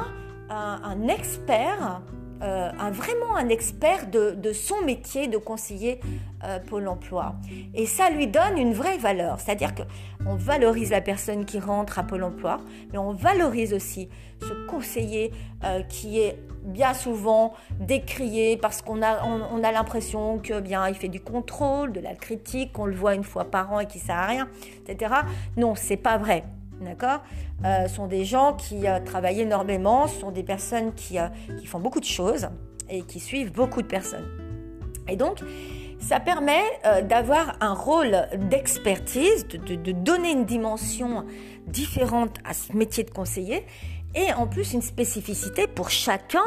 un, 0.49 0.81
un 0.83 1.09
expert 1.09 2.03
euh, 2.43 2.71
un, 2.79 2.91
vraiment 2.91 3.37
un 3.37 3.49
expert 3.49 4.07
de, 4.07 4.53
son 4.53 4.83
métier 4.85 5.29
de 5.29 5.37
conseiller 5.37 6.01
euh, 6.45 6.59
Pôle 6.59 6.89
Emploi. 6.89 7.35
Et 7.75 7.87
ça 7.87 8.11
lui 8.11 8.27
donne 8.27 8.57
une 8.57 8.73
vraie 8.73 8.99
valeur, 8.99 9.41
c'est-à-dire 9.41 9.75
qu'on 9.75 10.35
valorise 10.37 10.91
la 10.91 11.01
personne 11.01 11.45
qui 11.45 11.59
rentre 11.59 11.99
à 11.99 12.03
Pôle 12.03 12.23
Emploi, 12.23 12.61
mais 12.93 12.99
on 12.99 13.13
valorise 13.13 13.75
aussi 13.75 14.09
ce 14.41 14.67
conseiller 14.67 15.33
euh, 15.65 15.83
qui 15.83 16.21
est 16.21 16.39
bien 16.65 16.95
souvent 16.95 17.53
décrié 17.79 18.57
parce 18.57 18.83
qu'on 18.83 19.03
a, 19.03 19.23
on, 19.25 19.63
a 19.63 19.73
l'impression 19.73 20.39
que 20.39 20.61
bien 20.61 20.89
il 20.89 20.95
fait 20.95 21.09
du 21.09 21.21
contrôle, 21.21 21.93
de 21.93 22.01
la 22.01 22.15
critique, 22.15 22.73
qu'on 22.73 22.87
le 22.87 22.95
voit 22.95 23.15
une 23.15 23.25
fois 23.25 23.45
par 23.45 23.73
an 23.73 23.81
et 23.81 23.87
qui 23.87 23.99
sert 23.99 24.17
à 24.17 24.27
rien, 24.27 24.49
etc. 24.87 25.15
Non, 25.57 25.75
c'est 25.75 25.97
pas 25.97 26.19
vrai. 26.19 26.45
D'accord 26.81 27.21
euh, 27.65 27.89
sont 27.89 28.07
des 28.07 28.25
gens 28.25 28.55
qui 28.55 28.87
euh, 28.87 29.01
travaillent 29.01 29.43
énormément, 29.43 30.07
sont 30.07 30.31
des 30.31 30.43
personnes 30.43 30.95
qui, 30.95 31.19
euh, 31.19 31.29
qui, 31.59 31.67
font 31.67 31.79
beaucoup 31.79 32.01
de 32.01 32.07
choses 32.07 32.49
et 32.89 33.03
qui 33.03 33.21
suivent 33.21 33.53
beaucoup 33.53 33.83
de 33.83 33.87
personnes. 33.87 34.27
Et 35.07 35.17
donc, 35.17 35.41
ça 35.99 36.19
permet 36.19 36.63
d'avoir 37.09 37.57
un 37.61 37.75
rôle 37.75 38.17
d'expertise, 38.49 39.47
de, 39.49 39.75
de, 39.75 39.93
donner 39.93 40.31
une 40.31 40.47
dimension 40.47 41.27
différente 41.67 42.39
à 42.45 42.55
ce 42.55 42.73
métier 42.73 43.05
de 43.05 43.11
conseiller 43.11 43.67
et 44.15 44.33
en 44.33 44.47
plus 44.47 44.73
une 44.73 44.83
spécificité 44.83 45.67
pour 45.67 45.91
chacun 45.91 46.45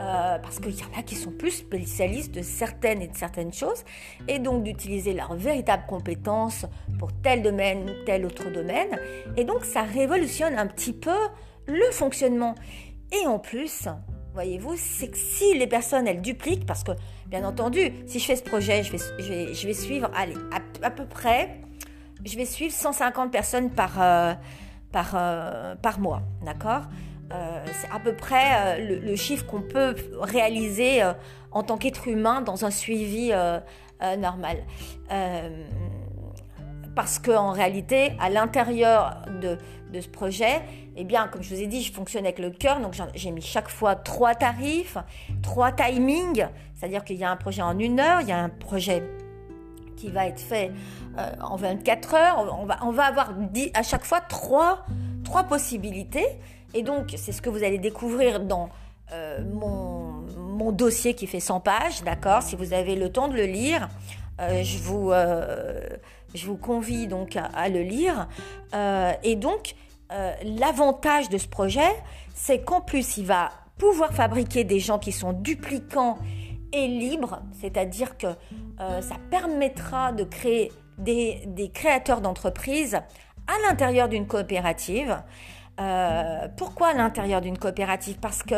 euh, 0.00 0.38
parce 0.38 0.60
qu'il 0.60 0.78
y 0.78 0.82
en 0.82 0.98
a 0.98 1.02
qui 1.02 1.16
sont 1.16 1.32
plus 1.32 1.50
spécialistes 1.50 2.32
de 2.32 2.42
certaines 2.42 3.02
et 3.02 3.08
de 3.08 3.16
certaines 3.16 3.52
choses, 3.52 3.84
et 4.28 4.38
donc 4.38 4.62
d'utiliser 4.62 5.12
leurs 5.12 5.34
véritables 5.34 5.84
compétences 5.86 6.66
pour 6.98 7.12
tel 7.12 7.42
domaine 7.42 7.90
ou 7.90 8.04
tel 8.04 8.24
autre 8.24 8.50
domaine. 8.50 8.98
Et 9.36 9.44
donc 9.44 9.64
ça 9.64 9.82
révolutionne 9.82 10.58
un 10.58 10.66
petit 10.66 10.92
peu 10.92 11.16
le 11.66 11.90
fonctionnement. 11.90 12.54
Et 13.12 13.26
en 13.26 13.38
plus, 13.38 13.88
voyez-vous, 14.34 14.74
c'est 14.76 15.08
que 15.08 15.16
si 15.16 15.58
les 15.58 15.66
personnes, 15.66 16.06
elles 16.06 16.22
dupliquent, 16.22 16.66
parce 16.66 16.84
que 16.84 16.92
bien 17.26 17.44
entendu, 17.44 17.92
si 18.06 18.18
je 18.18 18.24
fais 18.24 18.36
ce 18.36 18.42
projet, 18.42 18.82
je 18.84 18.92
vais, 19.66 19.74
suivre, 19.74 20.10
allez, 20.14 20.34
à, 20.82 20.90
peu 20.90 21.06
près, 21.06 21.60
je 22.24 22.36
vais 22.36 22.44
suivre 22.44 22.72
150 22.72 23.32
personnes 23.32 23.70
par, 23.70 24.00
euh, 24.00 24.34
par, 24.92 25.12
euh, 25.14 25.74
par 25.76 25.98
mois, 25.98 26.22
d'accord? 26.44 26.82
Euh, 27.30 27.64
c'est 27.72 27.90
à 27.90 27.98
peu 27.98 28.14
près 28.14 28.78
euh, 28.80 29.00
le, 29.02 29.16
chiffre 29.16 29.44
qu'on 29.44 29.60
peut 29.60 29.94
réaliser 30.18 31.02
euh, 31.02 31.12
en 31.52 31.62
tant 31.62 31.76
qu'être 31.76 32.08
humain 32.08 32.40
dans 32.40 32.64
un 32.64 32.70
suivi 32.70 33.32
normal. 34.18 34.58
parce 36.94 37.18
qu'en 37.18 37.52
réalité, 37.52 38.12
à 38.18 38.30
l'intérieur 38.30 39.22
de, 39.40 39.58
ce 40.00 40.08
projet, 40.08 40.62
eh 40.96 41.04
bien, 41.04 41.28
comme 41.28 41.42
je 41.42 41.54
vous 41.54 41.60
ai 41.60 41.66
dit, 41.66 41.82
je 41.82 41.92
fonctionne 41.92 42.24
avec 42.24 42.38
le 42.38 42.50
cœur, 42.50 42.80
donc 42.80 42.94
j'ai 43.14 43.30
mis 43.30 43.40
chaque 43.40 43.68
fois 43.68 43.94
trois 43.96 44.34
tarifs, 44.34 44.98
trois 45.42 45.72
timings, 45.72 46.46
c'est-à-dire 46.74 47.04
qu'il 47.04 47.16
y 47.16 47.24
a 47.24 47.30
un 47.30 47.36
projet 47.36 47.62
en 47.62 47.78
une 47.78 47.98
heure, 48.00 48.20
il 48.20 48.28
y 48.28 48.32
a 48.32 48.38
un 48.38 48.48
projet 48.48 49.02
qui 49.96 50.10
va 50.10 50.26
être 50.26 50.40
fait 50.40 50.70
en 51.40 51.56
24 51.56 52.14
heures, 52.14 52.58
on 52.60 52.66
va, 52.66 52.78
on 52.82 52.90
va 52.90 53.04
avoir 53.04 53.32
à 53.74 53.82
chaque 53.82 54.04
fois 54.04 54.20
trois, 54.20 54.84
trois 55.24 55.44
possibilités. 55.44 56.26
Et 56.74 56.82
donc, 56.82 57.14
c'est 57.16 57.32
ce 57.32 57.42
que 57.42 57.50
vous 57.50 57.64
allez 57.64 57.78
découvrir 57.78 58.40
dans 58.40 58.68
euh, 59.12 59.42
mon, 59.44 60.24
mon 60.36 60.72
dossier 60.72 61.14
qui 61.14 61.26
fait 61.26 61.40
100 61.40 61.60
pages, 61.60 62.02
d'accord? 62.04 62.42
Si 62.42 62.56
vous 62.56 62.72
avez 62.72 62.94
le 62.94 63.10
temps 63.10 63.28
de 63.28 63.34
le 63.34 63.44
lire, 63.44 63.88
je, 64.38 64.78
vous, 64.78 65.10
je 66.32 66.46
vous 66.46 66.56
convie 66.56 67.08
donc 67.08 67.36
à, 67.36 67.68
le 67.68 67.80
lire. 67.80 68.28
et 69.24 69.34
donc, 69.34 69.74
l'avantage 70.44 71.28
de 71.28 71.38
ce 71.38 71.48
projet, 71.48 71.90
c'est 72.34 72.60
qu'en 72.60 72.80
plus, 72.80 73.16
il 73.16 73.26
va 73.26 73.50
pouvoir 73.78 74.12
fabriquer 74.12 74.62
des 74.62 74.78
gens 74.78 75.00
qui 75.00 75.10
sont 75.10 75.32
duplicants 75.32 76.18
et 76.72 76.86
libres, 76.86 77.42
c'est-à-dire 77.60 78.16
que 78.16 78.28
ça 78.78 79.16
permettra 79.30 80.12
de 80.12 80.22
créer 80.22 80.70
des, 80.98 81.42
des 81.46 81.70
créateurs 81.70 82.20
d'entreprises 82.20 82.94
à 83.46 83.68
l'intérieur 83.68 84.08
d'une 84.08 84.26
coopérative. 84.26 85.22
Euh, 85.80 86.48
pourquoi 86.56 86.88
à 86.88 86.94
l'intérieur 86.94 87.40
d'une 87.40 87.58
coopérative? 87.58 88.18
Parce 88.20 88.42
que 88.42 88.54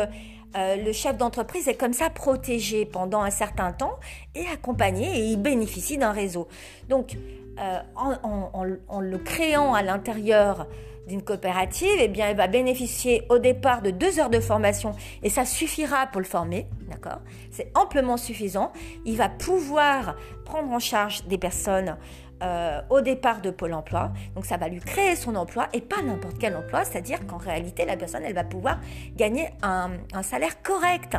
euh, 0.57 0.75
le 0.75 0.91
chef 0.91 1.17
d'entreprise 1.17 1.67
est 1.67 1.75
comme 1.75 1.93
ça 1.93 2.09
protégé 2.09 2.85
pendant 2.85 3.21
un 3.21 3.29
certain 3.29 3.71
temps 3.71 3.97
et 4.35 4.45
accompagné 4.47 5.19
et 5.19 5.23
il 5.27 5.37
bénéficie 5.37 5.97
d'un 5.97 6.11
réseau. 6.11 6.47
Donc, 6.89 7.15
euh, 7.59 7.79
en, 7.95 9.01
le 9.01 9.17
créant 9.17 9.73
à 9.73 9.81
l'intérieur 9.81 10.67
d'une 11.07 11.21
coopérative, 11.21 11.97
eh 11.99 12.07
bien, 12.07 12.29
il 12.29 12.35
va 12.35 12.47
bénéficier 12.47 13.23
au 13.29 13.37
départ 13.37 13.81
de 13.81 13.91
deux 13.91 14.19
heures 14.19 14.29
de 14.29 14.39
formation 14.39 14.93
et 15.23 15.29
ça 15.29 15.45
suffira 15.45 16.07
pour 16.07 16.21
le 16.21 16.27
former, 16.27 16.67
d'accord? 16.89 17.19
C'est 17.49 17.71
amplement 17.75 18.17
suffisant. 18.17 18.71
Il 19.05 19.17
va 19.17 19.29
pouvoir 19.29 20.15
prendre 20.45 20.71
en 20.71 20.79
charge 20.79 21.25
des 21.25 21.37
personnes 21.37 21.97
euh, 22.41 22.81
au 22.89 23.01
départ 23.01 23.41
de 23.41 23.51
Pôle 23.51 23.73
emploi. 23.73 24.11
Donc 24.33 24.45
ça 24.45 24.57
va 24.57 24.67
lui 24.67 24.79
créer 24.79 25.15
son 25.15 25.35
emploi 25.35 25.67
et 25.73 25.81
pas 25.81 26.01
n'importe 26.01 26.39
quel 26.39 26.55
emploi, 26.55 26.83
c'est-à-dire 26.83 27.27
qu'en 27.27 27.37
réalité, 27.37 27.85
la 27.85 27.95
personne, 27.95 28.23
elle 28.25 28.33
va 28.33 28.43
pouvoir 28.43 28.79
gagner 29.15 29.49
un, 29.61 29.91
salaire 30.23 30.61
correct. 30.63 31.15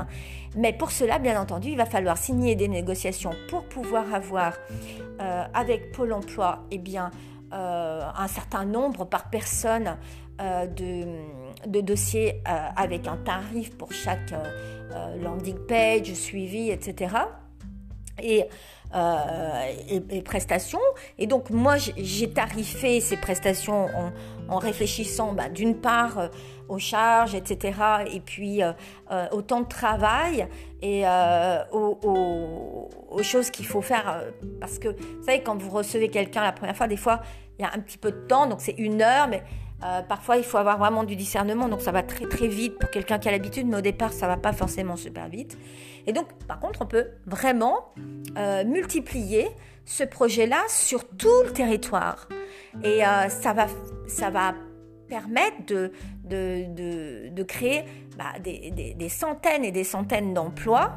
Mais 0.56 0.72
pour 0.72 0.90
cela, 0.90 1.20
bien 1.20 1.40
entendu, 1.40 1.68
il 1.68 1.76
va 1.76 1.86
falloir 1.86 2.18
signer 2.18 2.56
des 2.56 2.66
négociations 2.66 3.30
pour 3.48 3.68
pouvoir 3.68 4.12
avoir 4.12 4.54
euh, 5.20 5.44
avec 5.54 5.92
Pôle 5.92 6.12
emploi 6.12 6.64
eh 6.72 6.78
bien, 6.78 7.12
euh, 7.52 8.00
un 8.16 8.28
certain 8.28 8.64
nombre 8.64 9.04
par 9.04 9.30
personne 9.30 9.96
de, 10.40 11.04
de, 11.68 11.80
dossiers 11.80 12.42
avec 12.44 13.06
un 13.06 13.16
tarif 13.16 13.76
pour 13.76 13.92
chaque 13.92 14.34
landing 15.22 15.58
page, 15.68 16.12
suivi, 16.14 16.70
etc. 16.70 17.14
Et 18.20 18.46
euh, 18.94 19.72
et, 19.88 20.22
prestations. 20.22 20.80
Et 21.18 21.26
donc 21.26 21.50
moi, 21.50 21.76
j'ai 21.96 22.30
tarifé 22.30 23.00
ces 23.00 23.16
prestations 23.16 23.88
en, 24.48 24.58
réfléchissant 24.58 25.32
bah, 25.32 25.48
d'une 25.48 25.76
part 25.76 26.18
euh, 26.18 26.28
aux 26.68 26.78
charges, 26.78 27.34
etc., 27.34 27.72
et 28.12 28.20
puis 28.20 28.62
euh, 28.62 28.72
au 29.30 29.40
temps 29.40 29.60
de 29.60 29.66
travail 29.66 30.46
et 30.82 31.04
aux, 31.72 32.88
aux, 33.10 33.22
choses 33.22 33.50
qu'il 33.50 33.66
faut 33.66 33.82
faire. 33.82 34.24
parce 34.60 34.78
que, 34.78 34.88
vous 34.88 35.24
savez, 35.24 35.42
quand 35.42 35.56
vous 35.56 35.70
recevez 35.70 36.08
quelqu'un 36.08 36.42
la 36.42 36.52
première 36.52 36.76
fois, 36.76 36.86
des 36.86 36.96
fois, 36.96 37.22
il 37.58 37.62
y 37.62 37.64
a 37.64 37.72
un 37.72 37.78
petit 37.78 37.98
peu 37.98 38.10
de 38.10 38.26
temps, 38.26 38.46
donc 38.46 38.60
c'est 38.60 38.74
une 38.78 39.00
heure, 39.00 39.28
mais 39.28 39.42
euh, 39.84 40.02
parfois, 40.02 40.36
il 40.36 40.44
faut 40.44 40.58
avoir 40.58 40.78
vraiment 40.78 41.02
du 41.02 41.16
discernement, 41.16 41.68
donc 41.68 41.80
ça 41.80 41.90
va 41.90 42.02
très 42.02 42.26
très 42.26 42.46
vite 42.46 42.78
pour 42.78 42.90
quelqu'un 42.90 43.18
qui 43.18 43.28
a 43.28 43.32
l'habitude, 43.32 43.66
mais 43.66 43.78
au 43.78 43.82
départ, 43.82 44.12
ça 44.12 44.28
va 44.28 44.36
pas 44.36 44.52
forcément 44.52 44.96
super 44.96 45.28
vite. 45.28 45.58
Et 46.06 46.12
donc, 46.12 46.26
par 46.46 46.60
contre, 46.60 46.82
on 46.82 46.86
peut 46.86 47.08
vraiment 47.26 47.92
euh, 48.36 48.64
multiplier 48.64 49.48
ce 49.84 50.04
projet-là 50.04 50.62
sur 50.68 51.08
tout 51.08 51.42
le 51.44 51.52
territoire. 51.52 52.28
Et 52.84 53.04
euh, 53.04 53.28
ça, 53.28 53.52
va, 53.52 53.66
ça 54.06 54.30
va 54.30 54.54
permettre 55.08 55.66
de, 55.66 55.92
de, 56.24 57.28
de, 57.28 57.42
créer 57.42 57.84
bah, 58.16 58.38
des, 58.42 58.70
des, 58.70 58.94
des, 58.94 59.08
centaines 59.08 59.64
et 59.64 59.72
des 59.72 59.84
centaines 59.84 60.32
d'emplois 60.32 60.92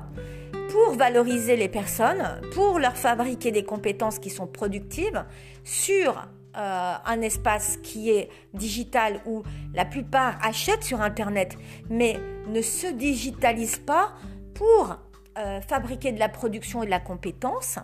pour 0.69 0.95
valoriser 0.95 1.55
les 1.55 1.67
personnes, 1.67 2.39
pour 2.53 2.79
leur 2.79 2.95
fabriquer 2.95 3.51
des 3.51 3.63
compétences 3.63 4.19
qui 4.19 4.29
sont 4.29 4.47
productives 4.47 5.25
sur 5.63 6.27
euh, 6.57 6.93
un 7.05 7.21
espace 7.21 7.77
qui 7.83 8.11
est 8.11 8.29
digital 8.53 9.19
où 9.25 9.43
la 9.73 9.83
plupart 9.83 10.37
achètent 10.41 10.85
sur 10.85 11.01
Internet, 11.01 11.57
mais 11.89 12.17
ne 12.47 12.61
se 12.61 12.87
digitalisent 12.87 13.79
pas 13.79 14.13
pour 14.53 14.95
euh, 15.37 15.59
fabriquer 15.59 16.13
de 16.13 16.19
la 16.19 16.29
production 16.29 16.81
et 16.81 16.85
de 16.85 16.91
la 16.91 17.01
compétence. 17.01 17.77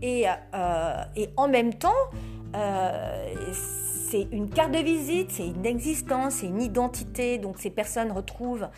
Et, 0.00 0.26
euh, 0.28 1.04
en 1.36 1.48
même 1.48 1.74
temps, 1.74 1.90
c'est 3.52 4.28
une 4.30 4.48
carte 4.48 4.70
de 4.70 4.78
visite, 4.78 5.32
c'est 5.32 5.48
une 5.48 5.66
existence, 5.66 6.34
c'est 6.34 6.46
une 6.46 6.62
identité. 6.62 7.38
Donc 7.38 7.58
ces 7.58 7.70
personnes 7.70 8.12
retrouvent 8.12 8.68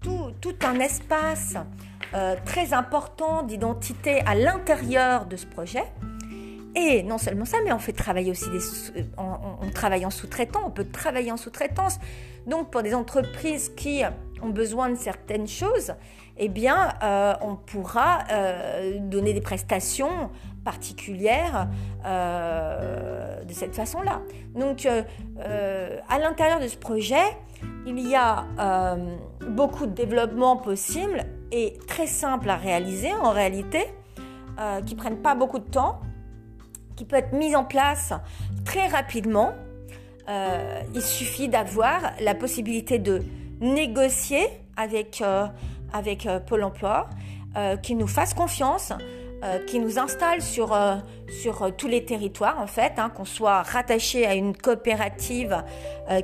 tout 0.00 0.56
un 0.64 0.80
espace 0.80 1.56
très 2.46 2.72
important 2.72 3.42
d'identité 3.42 4.20
à 4.22 4.34
l'intérieur 4.34 5.26
de 5.26 5.36
ce 5.36 5.44
projet. 5.44 5.84
Et 6.76 7.02
non 7.02 7.18
seulement 7.18 7.44
ça, 7.44 7.58
mais 7.64 7.72
on 7.72 7.78
fait 7.78 7.92
travailler 7.92 8.30
aussi 8.30 8.48
des, 8.50 8.60
on, 9.18 9.70
travaille 9.70 10.06
en 10.06 10.10
sous-traitant, 10.10 10.60
on 10.66 10.70
peut 10.70 10.84
travailler 10.84 11.32
en 11.32 11.36
sous-traitance. 11.36 11.98
Donc 12.46 12.70
pour 12.70 12.82
des 12.82 12.94
entreprises 12.94 13.70
qui 13.70 14.02
ont 14.40 14.50
besoin 14.50 14.88
de 14.88 14.94
certaines 14.94 15.48
choses, 15.48 15.94
eh 16.36 16.48
bien 16.48 16.94
euh, 17.02 17.34
on 17.40 17.56
pourra 17.56 18.20
euh, 18.30 18.98
donner 19.00 19.32
des 19.32 19.40
prestations 19.40 20.30
particulières 20.64 21.68
euh, 22.06 23.42
de 23.42 23.52
cette 23.52 23.74
façon-là. 23.74 24.20
Donc 24.54 24.86
à 24.86 26.18
l'intérieur 26.18 26.60
de 26.60 26.68
ce 26.68 26.76
projet, 26.76 27.36
il 27.84 27.98
y 28.08 28.14
a 28.14 28.46
beaucoup 29.48 29.86
de 29.86 29.92
développement 29.92 30.56
possible 30.56 31.24
et 31.50 31.74
très 31.88 32.06
simple 32.06 32.48
à 32.48 32.56
réaliser 32.56 33.12
en 33.12 33.30
réalité, 33.30 33.86
qui 34.86 34.94
prennent 34.94 35.22
pas 35.22 35.34
beaucoup 35.34 35.58
de 35.58 35.68
temps 35.68 36.00
qui 37.00 37.06
peut 37.06 37.16
être 37.16 37.32
mise 37.32 37.56
en 37.56 37.64
place 37.64 38.12
très 38.66 38.86
rapidement. 38.86 39.54
Euh, 40.28 40.82
il 40.94 41.00
suffit 41.00 41.48
d'avoir 41.48 42.12
la 42.20 42.34
possibilité 42.34 42.98
de 42.98 43.22
négocier 43.62 44.46
avec, 44.76 45.22
euh, 45.22 45.46
euh, 45.96 46.40
Pôle 46.40 46.62
Emploi, 46.62 47.08
qui 47.82 47.94
nous 47.94 48.06
fasse 48.06 48.34
confiance, 48.34 48.92
qui 49.66 49.80
nous 49.80 49.98
installe 49.98 50.40
sur, 50.40 50.78
sur 51.42 51.74
tous 51.74 51.88
les 51.88 52.04
territoires 52.04 52.60
en 52.60 52.68
fait, 52.68 52.92
hein, 52.98 53.08
qu'on 53.08 53.24
soit 53.24 53.62
rattaché 53.62 54.24
à 54.24 54.34
une 54.34 54.54
coopérative 54.56 55.64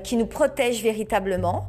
qui 0.04 0.16
nous 0.16 0.26
protège 0.26 0.82
véritablement 0.84 1.68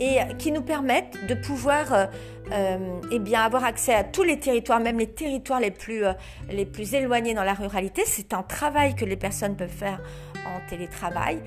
et 0.00 0.18
qui 0.38 0.52
nous 0.52 0.62
permettent 0.62 1.26
de 1.26 1.34
pouvoir 1.34 1.92
euh, 1.92 2.06
euh, 2.52 3.00
eh 3.10 3.18
bien, 3.18 3.40
avoir 3.40 3.64
accès 3.64 3.94
à 3.94 4.04
tous 4.04 4.22
les 4.22 4.38
territoires, 4.38 4.80
même 4.80 4.98
les 4.98 5.08
territoires 5.08 5.60
les 5.60 5.70
plus, 5.70 6.04
euh, 6.04 6.12
les 6.50 6.66
plus 6.66 6.94
éloignés 6.94 7.34
dans 7.34 7.44
la 7.44 7.54
ruralité. 7.54 8.02
C'est 8.06 8.34
un 8.34 8.42
travail 8.42 8.94
que 8.94 9.04
les 9.04 9.16
personnes 9.16 9.56
peuvent 9.56 9.68
faire 9.68 10.00
en 10.46 10.68
télétravail. 10.68 11.40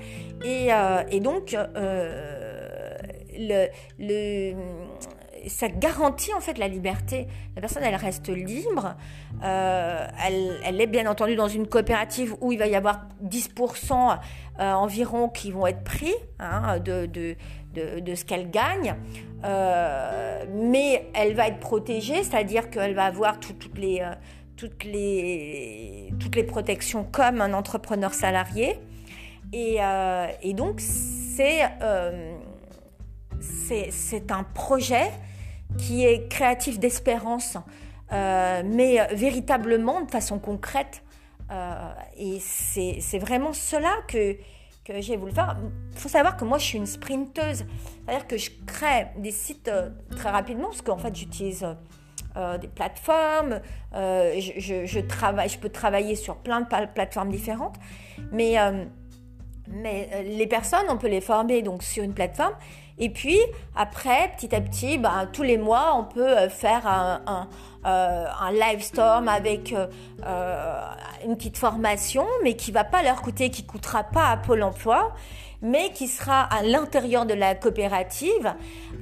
Et, 0.44 0.68
et 1.10 1.20
donc, 1.20 1.56
ça 5.46 5.68
garantit 5.68 6.34
en 6.34 6.40
fait 6.40 6.58
la 6.58 6.68
liberté. 6.68 7.28
La 7.54 7.62
personne, 7.62 7.82
elle 7.82 7.94
reste 7.94 8.28
libre. 8.28 8.94
elle, 9.42 10.80
est 10.80 10.86
bien 10.86 11.06
entendu 11.06 11.34
dans 11.34 11.48
une 11.48 11.66
coopérative 11.66 12.34
où 12.42 12.52
il 12.52 12.58
va 12.58 12.66
y 12.66 12.74
avoir 12.74 13.06
10% 13.24 14.18
environ 14.58 15.30
qui 15.30 15.50
vont 15.50 15.66
être 15.66 15.82
pris 15.82 16.14
hein, 16.38 16.78
de 16.78 17.36
de, 17.74 18.14
ce 18.14 18.24
qu'elle 18.24 18.50
gagne, 18.50 18.96
euh, 19.44 20.44
mais 20.52 21.08
elle 21.14 21.34
va 21.34 21.48
être 21.48 21.60
protégée, 21.60 22.22
c'est-à-dire 22.22 22.70
qu'elle 22.70 22.94
va 22.94 23.04
avoir 23.04 23.40
toutes, 23.40 23.78
les, 23.78 24.00
euh, 24.00 24.12
toutes, 24.56 24.84
les, 24.84 26.12
toutes 26.18 26.36
les 26.36 26.42
protections 26.42 27.04
comme 27.04 27.40
un 27.40 27.52
entrepreneur 27.52 28.12
salarié. 28.12 28.78
Et, 29.52 29.76
euh, 29.80 30.26
donc, 30.54 30.80
c'est 30.80 31.60
c'est 33.42 34.30
un 34.30 34.42
projet 34.42 35.10
qui 35.78 36.04
est 36.04 36.28
créatif 36.28 36.78
d'espérance, 36.78 37.56
mais 38.10 38.98
véritablement 39.14 40.02
de 40.02 40.10
façon 40.10 40.38
concrète. 40.38 41.02
et 42.18 42.38
c'est 42.40 43.18
vraiment 43.18 43.54
cela 43.54 43.92
que, 44.08 44.36
que 44.84 45.00
j'ai 45.00 45.16
voulu 45.16 45.32
faire. 45.32 45.56
Il 45.92 45.98
faut 45.98 46.08
savoir 46.08 46.36
que 46.36 46.44
moi, 46.44 46.58
je 46.58 46.64
suis 46.64 46.78
une 46.78 46.86
sprinteuse. 46.86 47.64
C'est-à-dire 48.04 48.26
que 48.26 48.36
je 48.36 48.50
crée 48.66 49.08
des 49.16 49.30
sites 49.30 49.68
euh, 49.68 49.90
très 50.16 50.30
rapidement 50.30 50.68
parce 50.68 50.82
qu'en 50.82 50.98
fait, 50.98 51.14
j'utilise 51.14 51.66
euh, 52.36 52.58
des 52.58 52.68
plateformes. 52.68 53.60
Euh, 53.94 54.40
je, 54.40 55.00
travaille, 55.00 55.48
je 55.48 55.58
peux 55.58 55.68
travailler 55.68 56.16
sur 56.16 56.36
plein 56.36 56.60
de 56.62 56.66
plateformes 56.94 57.30
différentes. 57.30 57.76
Mais, 58.32 58.56
mais 59.68 60.24
les 60.24 60.46
personnes, 60.46 60.86
on 60.88 60.96
peut 60.96 61.08
les 61.08 61.20
former 61.20 61.62
donc, 61.62 61.82
sur 61.82 62.02
une 62.02 62.14
plateforme. 62.14 62.54
Et 63.00 63.08
puis 63.10 63.38
après, 63.74 64.30
petit 64.36 64.54
à 64.54 64.60
petit, 64.60 64.98
ben, 64.98 65.28
tous 65.32 65.42
les 65.42 65.58
mois, 65.58 65.94
on 65.96 66.04
peut 66.04 66.48
faire 66.48 66.86
un, 66.86 67.48
un, 67.84 68.52
live 68.52 68.82
storm 68.82 69.26
avec 69.26 69.74
une 71.24 71.36
petite 71.36 71.56
formation, 71.56 72.26
mais 72.44 72.54
qui 72.54 72.70
va 72.72 72.84
pas 72.84 73.02
leur 73.02 73.22
coûter, 73.22 73.50
qui 73.50 73.64
coûtera 73.64 74.04
pas 74.04 74.28
à 74.28 74.36
Pôle 74.36 74.62
Emploi 74.62 75.12
mais 75.62 75.92
qui 75.92 76.08
sera 76.08 76.42
à 76.42 76.62
l'intérieur 76.62 77.26
de 77.26 77.34
la 77.34 77.54
coopérative, 77.54 78.54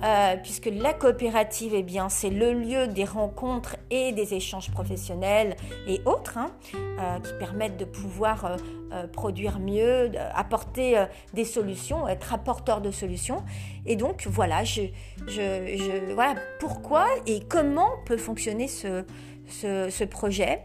euh, 0.03 0.37
puisque 0.43 0.67
la 0.73 0.93
coopérative, 0.93 1.73
eh 1.75 1.83
bien, 1.83 2.09
c'est 2.09 2.31
le 2.31 2.53
lieu 2.53 2.89
des 2.89 3.05
rencontres 3.05 3.77
et 3.91 4.13
des 4.13 4.35
échanges 4.35 4.71
professionnels 4.71 5.57
et 5.87 6.01
autres, 6.05 6.39
hein, 6.39 6.51
euh, 6.75 7.21
qui 7.21 7.33
permettent 7.39 7.77
de 7.77 7.85
pouvoir 7.85 8.57
euh, 8.93 9.07
produire 9.07 9.61
mieux, 9.61 10.11
apporter 10.35 11.05
des 11.35 11.45
solutions, 11.45 12.09
être 12.09 12.33
apporteur 12.33 12.81
de 12.81 12.91
solutions. 12.91 13.45
Et 13.87 13.97
donc, 13.97 14.27
voilà, 14.27 14.63
pourquoi 16.59 17.07
et 17.27 17.41
comment 17.41 17.91
peut 18.07 18.17
fonctionner 18.17 18.67
ce, 18.67 19.05
ce, 19.49 19.91
ce 19.91 20.05
projet. 20.05 20.63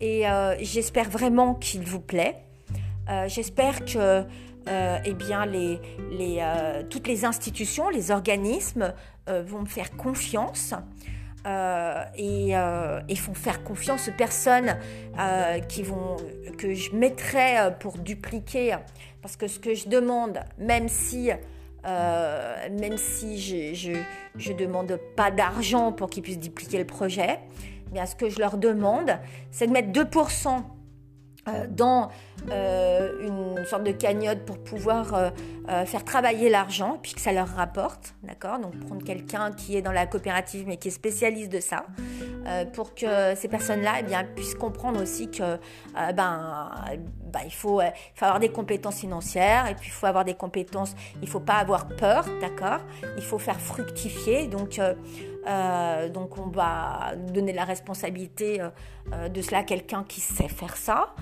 Et 0.00 0.24
j'espère 0.60 1.10
vraiment 1.10 1.54
qu'il 1.54 1.82
vous 1.82 2.00
plaît. 2.00 2.36
j'espère 3.26 3.84
que 3.84 4.24
euh, 4.68 4.98
eh 5.04 5.14
bien, 5.14 5.46
euh, 5.46 6.82
toutes 6.90 7.06
les 7.06 7.24
institutions, 7.24 7.88
les 7.88 8.10
organismes 8.10 8.92
euh, 9.28 9.42
vont 9.42 9.60
me 9.60 9.66
faire 9.66 9.96
confiance. 9.96 10.74
et, 12.16 12.54
font 13.16 13.34
faire 13.34 13.64
confiance 13.64 14.08
aux 14.08 14.16
personnes 14.16 14.76
qui 15.68 15.82
vont, 15.82 16.16
que 16.58 16.74
je 16.74 16.94
mettrai 16.94 17.56
pour 17.80 17.98
dupliquer. 17.98 18.76
Parce 19.22 19.36
que 19.36 19.48
ce 19.48 19.58
que 19.58 19.74
je 19.74 19.88
demande, 19.88 20.40
même 20.58 20.88
si, 20.88 21.30
même 21.84 22.98
si 22.98 23.40
je 23.40 23.92
ne 24.52 24.58
demande 24.58 25.00
pas 25.16 25.30
d'argent 25.30 25.92
pour 25.92 26.10
qu'ils 26.10 26.22
puissent 26.22 26.40
dupliquer 26.40 26.78
le 26.78 26.86
projet, 26.86 27.38
eh 27.88 27.94
bien, 27.94 28.04
ce 28.04 28.14
que 28.14 28.28
je 28.28 28.38
leur 28.38 28.58
demande, 28.58 29.18
c'est 29.50 29.66
de 29.66 29.72
mettre 29.72 29.88
2% 29.88 30.48
euh, 30.48 30.60
dans 31.70 32.10
euh, 32.50 33.10
une 33.20 33.64
sorte 33.66 33.84
de 33.84 33.92
cagnotte 33.92 34.44
pour 34.44 34.58
pouvoir 34.58 35.14
euh, 35.14 35.84
faire 35.84 36.04
travailler 36.04 36.48
l'argent, 36.48 36.98
puis 37.02 37.14
que 37.14 37.20
ça 37.20 37.32
leur 37.32 37.48
rapporte, 37.48 38.14
d'accord? 38.22 38.58
Donc 38.58 38.78
prendre 38.86 39.04
quelqu'un 39.04 39.52
qui 39.52 39.76
est 39.76 39.82
dans 39.82 39.92
la 39.92 40.06
coopérative 40.06 40.66
mais 40.66 40.76
qui 40.76 40.88
est 40.88 40.92
spécialiste 40.92 41.50
de 41.50 41.60
ça, 41.60 41.86
pour 42.72 42.94
que 42.94 43.34
ces 43.34 43.48
personnes-là 43.48 43.96
eh 44.00 44.02
bien, 44.02 44.24
puissent 44.24 44.54
comprendre 44.54 45.02
aussi 45.02 45.30
que 45.30 45.58
ben, 45.94 46.70
ben, 47.24 47.40
il 47.44 47.52
faut 47.52 47.80
avoir 48.20 48.40
des 48.40 48.48
compétences 48.48 49.00
financières, 49.00 49.68
et 49.68 49.74
puis 49.74 49.88
il 49.88 49.92
faut 49.92 50.06
avoir 50.06 50.24
des 50.24 50.34
compétences, 50.34 50.94
il 51.16 51.26
ne 51.26 51.26
faut 51.26 51.40
pas 51.40 51.56
avoir 51.56 51.88
peur, 51.88 52.24
d'accord? 52.40 52.80
Il 53.16 53.22
faut 53.22 53.38
faire 53.38 53.60
fructifier, 53.60 54.46
donc... 54.46 54.80
donc 56.12 56.38
on 56.38 56.48
va 56.48 57.14
donner 57.32 57.52
la 57.52 57.64
responsabilité 57.64 58.60
de 59.10 59.42
cela 59.42 59.58
à 59.58 59.62
quelqu'un 59.62 60.04
qui 60.04 60.20
sait 60.20 60.48
faire 60.48 60.76
ça. 60.76 61.14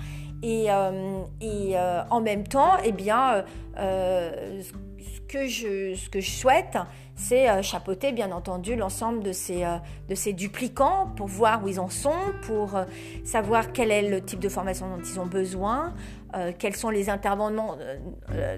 Et, 0.43 0.67
euh, 0.71 1.23
euh, 1.43 2.03
en 2.11 2.21
même 2.21 2.47
temps, 2.47 2.77
eh 2.85 2.93
bien, 2.93 3.45
euh, 3.79 4.63
ce, 4.63 5.21
que 5.29 5.47
je, 5.49 6.21
souhaite, 6.21 6.79
c'est 7.15 7.63
chapeauter 7.63 8.13
bien 8.13 8.31
entendu 8.31 8.77
l'ensemble 8.77 9.23
de 9.23 9.33
de 10.09 10.15
ces 10.15 10.33
duplicants 10.33 11.13
pour 11.17 11.27
voir 11.27 11.65
où 11.65 11.69
ils 11.69 11.81
en 11.81 11.89
sont, 11.89 12.15
pour 12.43 12.79
savoir 13.25 13.73
quel 13.73 13.91
est 13.91 14.09
le 14.09 14.21
type 14.21 14.39
de 14.39 14.49
formation 14.49 14.89
dont 14.89 15.03
ils 15.03 15.19
ont 15.19 15.27
besoin, 15.27 15.95
quels 16.59 16.77
sont 16.77 16.91
les 16.91 17.09
intervenants, 17.09 17.79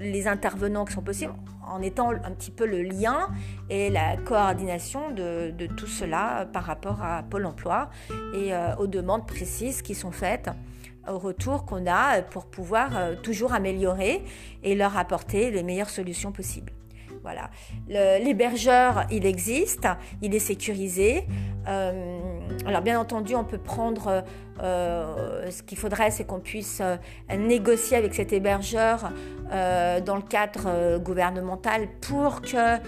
les 0.00 0.26
intervenants 0.26 0.85
qui 0.85 0.94
sont 0.94 1.02
possibles, 1.02 1.35
en 1.66 1.81
étant 1.83 2.11
un 2.11 2.33
petit 2.33 2.50
peu 2.50 2.66
le 2.66 2.83
lien 2.83 3.28
et 3.70 3.90
la 3.90 4.16
coordination 4.16 5.11
de, 5.11 5.52
tout 5.76 5.87
cela 5.87 6.48
par 6.52 6.64
rapport 6.64 7.02
à 7.02 7.22
Pôle 7.22 7.46
Emploi 7.46 7.90
et 8.35 8.52
aux 8.78 8.87
demandes 8.87 9.26
précises 9.26 9.83
qui 9.83 9.94
sont 9.94 10.12
faites 10.12 10.50
au 11.09 11.18
retour 11.18 11.64
qu'on 11.64 11.87
a 11.87 12.22
pour 12.22 12.46
pouvoir 12.46 12.96
euh, 12.96 13.14
toujours 13.16 13.52
améliorer 13.52 14.22
et 14.62 14.74
leur 14.74 14.96
apporter 14.96 15.50
les 15.50 15.62
meilleures 15.62 15.90
solutions 15.90 16.33
possibles. 16.33 16.72
Voilà. 17.22 17.50
L'hébergeur, 17.88 19.04
il 19.11 19.26
existe, 19.26 19.88
il 20.22 20.35
est 20.35 20.40
sécurisé. 20.40 21.26
Euh, 21.66 22.20
alors 22.66 22.83
bien 22.83 22.99
entendu, 22.99 23.35
on 23.35 23.44
peut 23.44 23.59
prendre, 23.59 24.25
euh, 24.62 25.51
ce 25.51 25.62
qu'il 25.62 25.79
faudrait, 25.79 26.11
c'est 26.11 26.25
qu'on 26.25 26.40
puisse 26.40 26.83
négocier 27.37 27.97
avec 27.97 28.14
cet 28.14 28.33
hébergeur 28.33 29.11
dans 29.51 30.16
le 30.16 30.29
cadre 30.29 30.99
gouvernemental 30.99 31.88
pour 32.01 32.42
que 32.42 32.79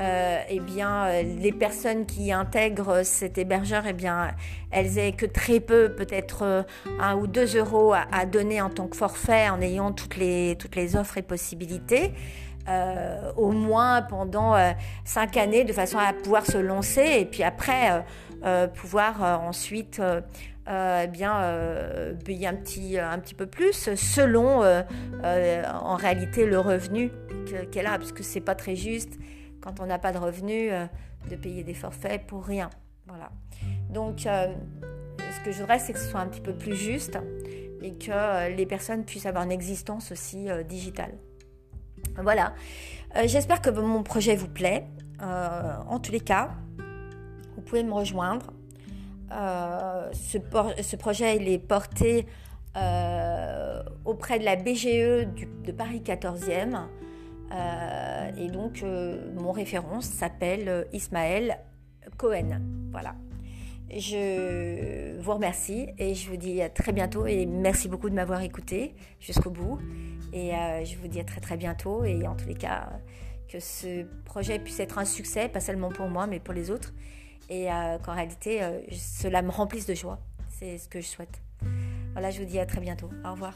euh, 0.00 0.38
eh 0.48 0.60
bien, 0.60 1.06
euh, 1.06 1.22
les 1.22 1.52
personnes 1.52 2.06
qui 2.06 2.32
intègrent 2.32 3.02
cet 3.04 3.36
hébergeur, 3.36 3.82
eh 3.86 3.92
bien, 3.92 4.30
elles 4.70 4.98
aient 4.98 5.12
que 5.12 5.26
très 5.26 5.60
peu, 5.60 5.92
peut-être 5.94 6.42
euh, 6.42 6.62
un 7.00 7.16
ou 7.16 7.26
deux 7.26 7.56
euros 7.58 7.92
à, 7.92 8.24
donner 8.24 8.62
en 8.62 8.70
tant 8.70 8.86
que 8.86 8.96
forfait 8.96 9.50
en 9.50 9.60
ayant 9.60 9.92
toutes 9.92 10.16
les, 10.16 10.56
toutes 10.58 10.76
les 10.76 10.96
offres 10.96 11.18
et 11.18 11.22
possibilités. 11.22 12.12
Au 13.36 13.50
moins 13.50 14.02
pendant 14.02 14.54
cinq 15.04 15.36
années 15.36 15.64
de 15.64 15.72
façon 15.72 15.98
à 15.98 16.12
pouvoir 16.12 16.46
se 16.46 16.58
lancer 16.58 17.18
et 17.20 17.24
puis 17.24 17.42
après 17.42 18.04
pouvoir 18.74 19.42
ensuite 19.42 20.00
bien 21.10 22.14
payer 22.24 22.46
un 22.46 22.54
petit, 23.18 23.34
peu 23.34 23.46
plus 23.46 23.94
selon 23.94 24.62
en 24.62 25.94
réalité 25.96 26.46
le 26.46 26.58
revenu 26.58 27.10
qu'elle 27.72 27.86
a 27.86 27.98
parce 27.98 28.12
que 28.12 28.22
c'est 28.22 28.40
pas 28.40 28.54
très 28.54 28.76
juste 28.76 29.18
quand 29.60 29.80
on 29.80 29.86
n'a 29.86 29.98
pas 29.98 30.12
de 30.12 30.18
revenus, 30.18 30.70
euh, 30.72 30.86
de 31.30 31.36
payer 31.36 31.62
des 31.62 31.74
forfaits 31.74 32.26
pour 32.26 32.44
rien. 32.44 32.70
Voilà. 33.06 33.30
Donc, 33.90 34.26
euh, 34.26 34.52
ce 35.18 35.44
que 35.44 35.52
je 35.52 35.60
voudrais, 35.60 35.78
c'est 35.78 35.92
que 35.92 35.98
ce 35.98 36.08
soit 36.08 36.20
un 36.20 36.28
petit 36.28 36.40
peu 36.40 36.54
plus 36.54 36.76
juste 36.76 37.18
et 37.82 37.92
que 37.92 38.10
euh, 38.10 38.48
les 38.50 38.66
personnes 38.66 39.04
puissent 39.04 39.26
avoir 39.26 39.44
une 39.44 39.52
existence 39.52 40.12
aussi 40.12 40.48
digitale. 40.68 41.12
Voilà. 42.16 42.54
J'espère 43.26 43.60
que 43.60 43.70
mon 43.70 44.02
projet 44.02 44.36
vous 44.36 44.48
plaît. 44.48 44.86
en 45.20 45.98
tous 45.98 46.12
les 46.12 46.20
cas, 46.20 46.50
vous 47.56 47.62
pouvez 47.62 47.82
me 47.82 47.92
rejoindre. 47.92 48.52
Ce, 49.30 50.38
ce, 50.82 50.96
projet, 50.96 51.36
est 51.36 51.58
porté 51.58 52.26
auprès 54.04 54.38
de 54.38 54.44
la 54.44 54.56
BGE 54.56 55.28
de 55.64 55.72
Paris 55.72 56.02
14e. 56.04 56.86
Euh, 57.52 58.30
et 58.36 58.48
donc, 58.48 58.82
euh, 58.82 59.32
mon 59.34 59.52
référence 59.52 60.06
s'appelle 60.06 60.68
euh, 60.68 60.84
Ismaël 60.92 61.58
Cohen. 62.16 62.60
Voilà. 62.92 63.14
Je 63.90 65.18
vous 65.18 65.32
remercie 65.32 65.88
et 65.98 66.14
je 66.14 66.30
vous 66.30 66.36
dis 66.36 66.62
à 66.62 66.68
très 66.68 66.92
bientôt 66.92 67.26
et 67.26 67.44
merci 67.44 67.88
beaucoup 67.88 68.08
de 68.08 68.14
m'avoir 68.14 68.40
écouté 68.42 68.94
jusqu'au 69.18 69.50
bout. 69.50 69.80
Et 70.32 70.54
euh, 70.54 70.84
je 70.84 70.96
vous 70.96 71.08
dis 71.08 71.20
à 71.20 71.24
très 71.24 71.40
très 71.40 71.56
bientôt. 71.56 72.04
Et 72.04 72.26
en 72.26 72.34
tous 72.34 72.46
les 72.46 72.54
cas, 72.54 72.88
euh, 72.92 72.96
que 73.48 73.60
ce 73.60 74.04
projet 74.24 74.58
puisse 74.58 74.80
être 74.80 74.98
un 74.98 75.04
succès, 75.04 75.48
pas 75.48 75.60
seulement 75.60 75.90
pour 75.90 76.08
moi, 76.08 76.26
mais 76.26 76.40
pour 76.40 76.54
les 76.54 76.70
autres. 76.70 76.92
Et 77.48 77.70
euh, 77.70 77.98
qu'en 77.98 78.14
réalité, 78.14 78.60
cela 78.92 79.42
me 79.42 79.50
remplisse 79.50 79.86
de 79.86 79.94
joie. 79.94 80.18
C'est 80.48 80.78
ce 80.78 80.88
que 80.88 81.00
je 81.00 81.06
souhaite. 81.06 81.40
Voilà, 82.12 82.30
je 82.30 82.38
vous 82.40 82.46
dis 82.46 82.58
à 82.58 82.66
très 82.66 82.80
bientôt. 82.80 83.10
Au 83.24 83.32
revoir. 83.32 83.54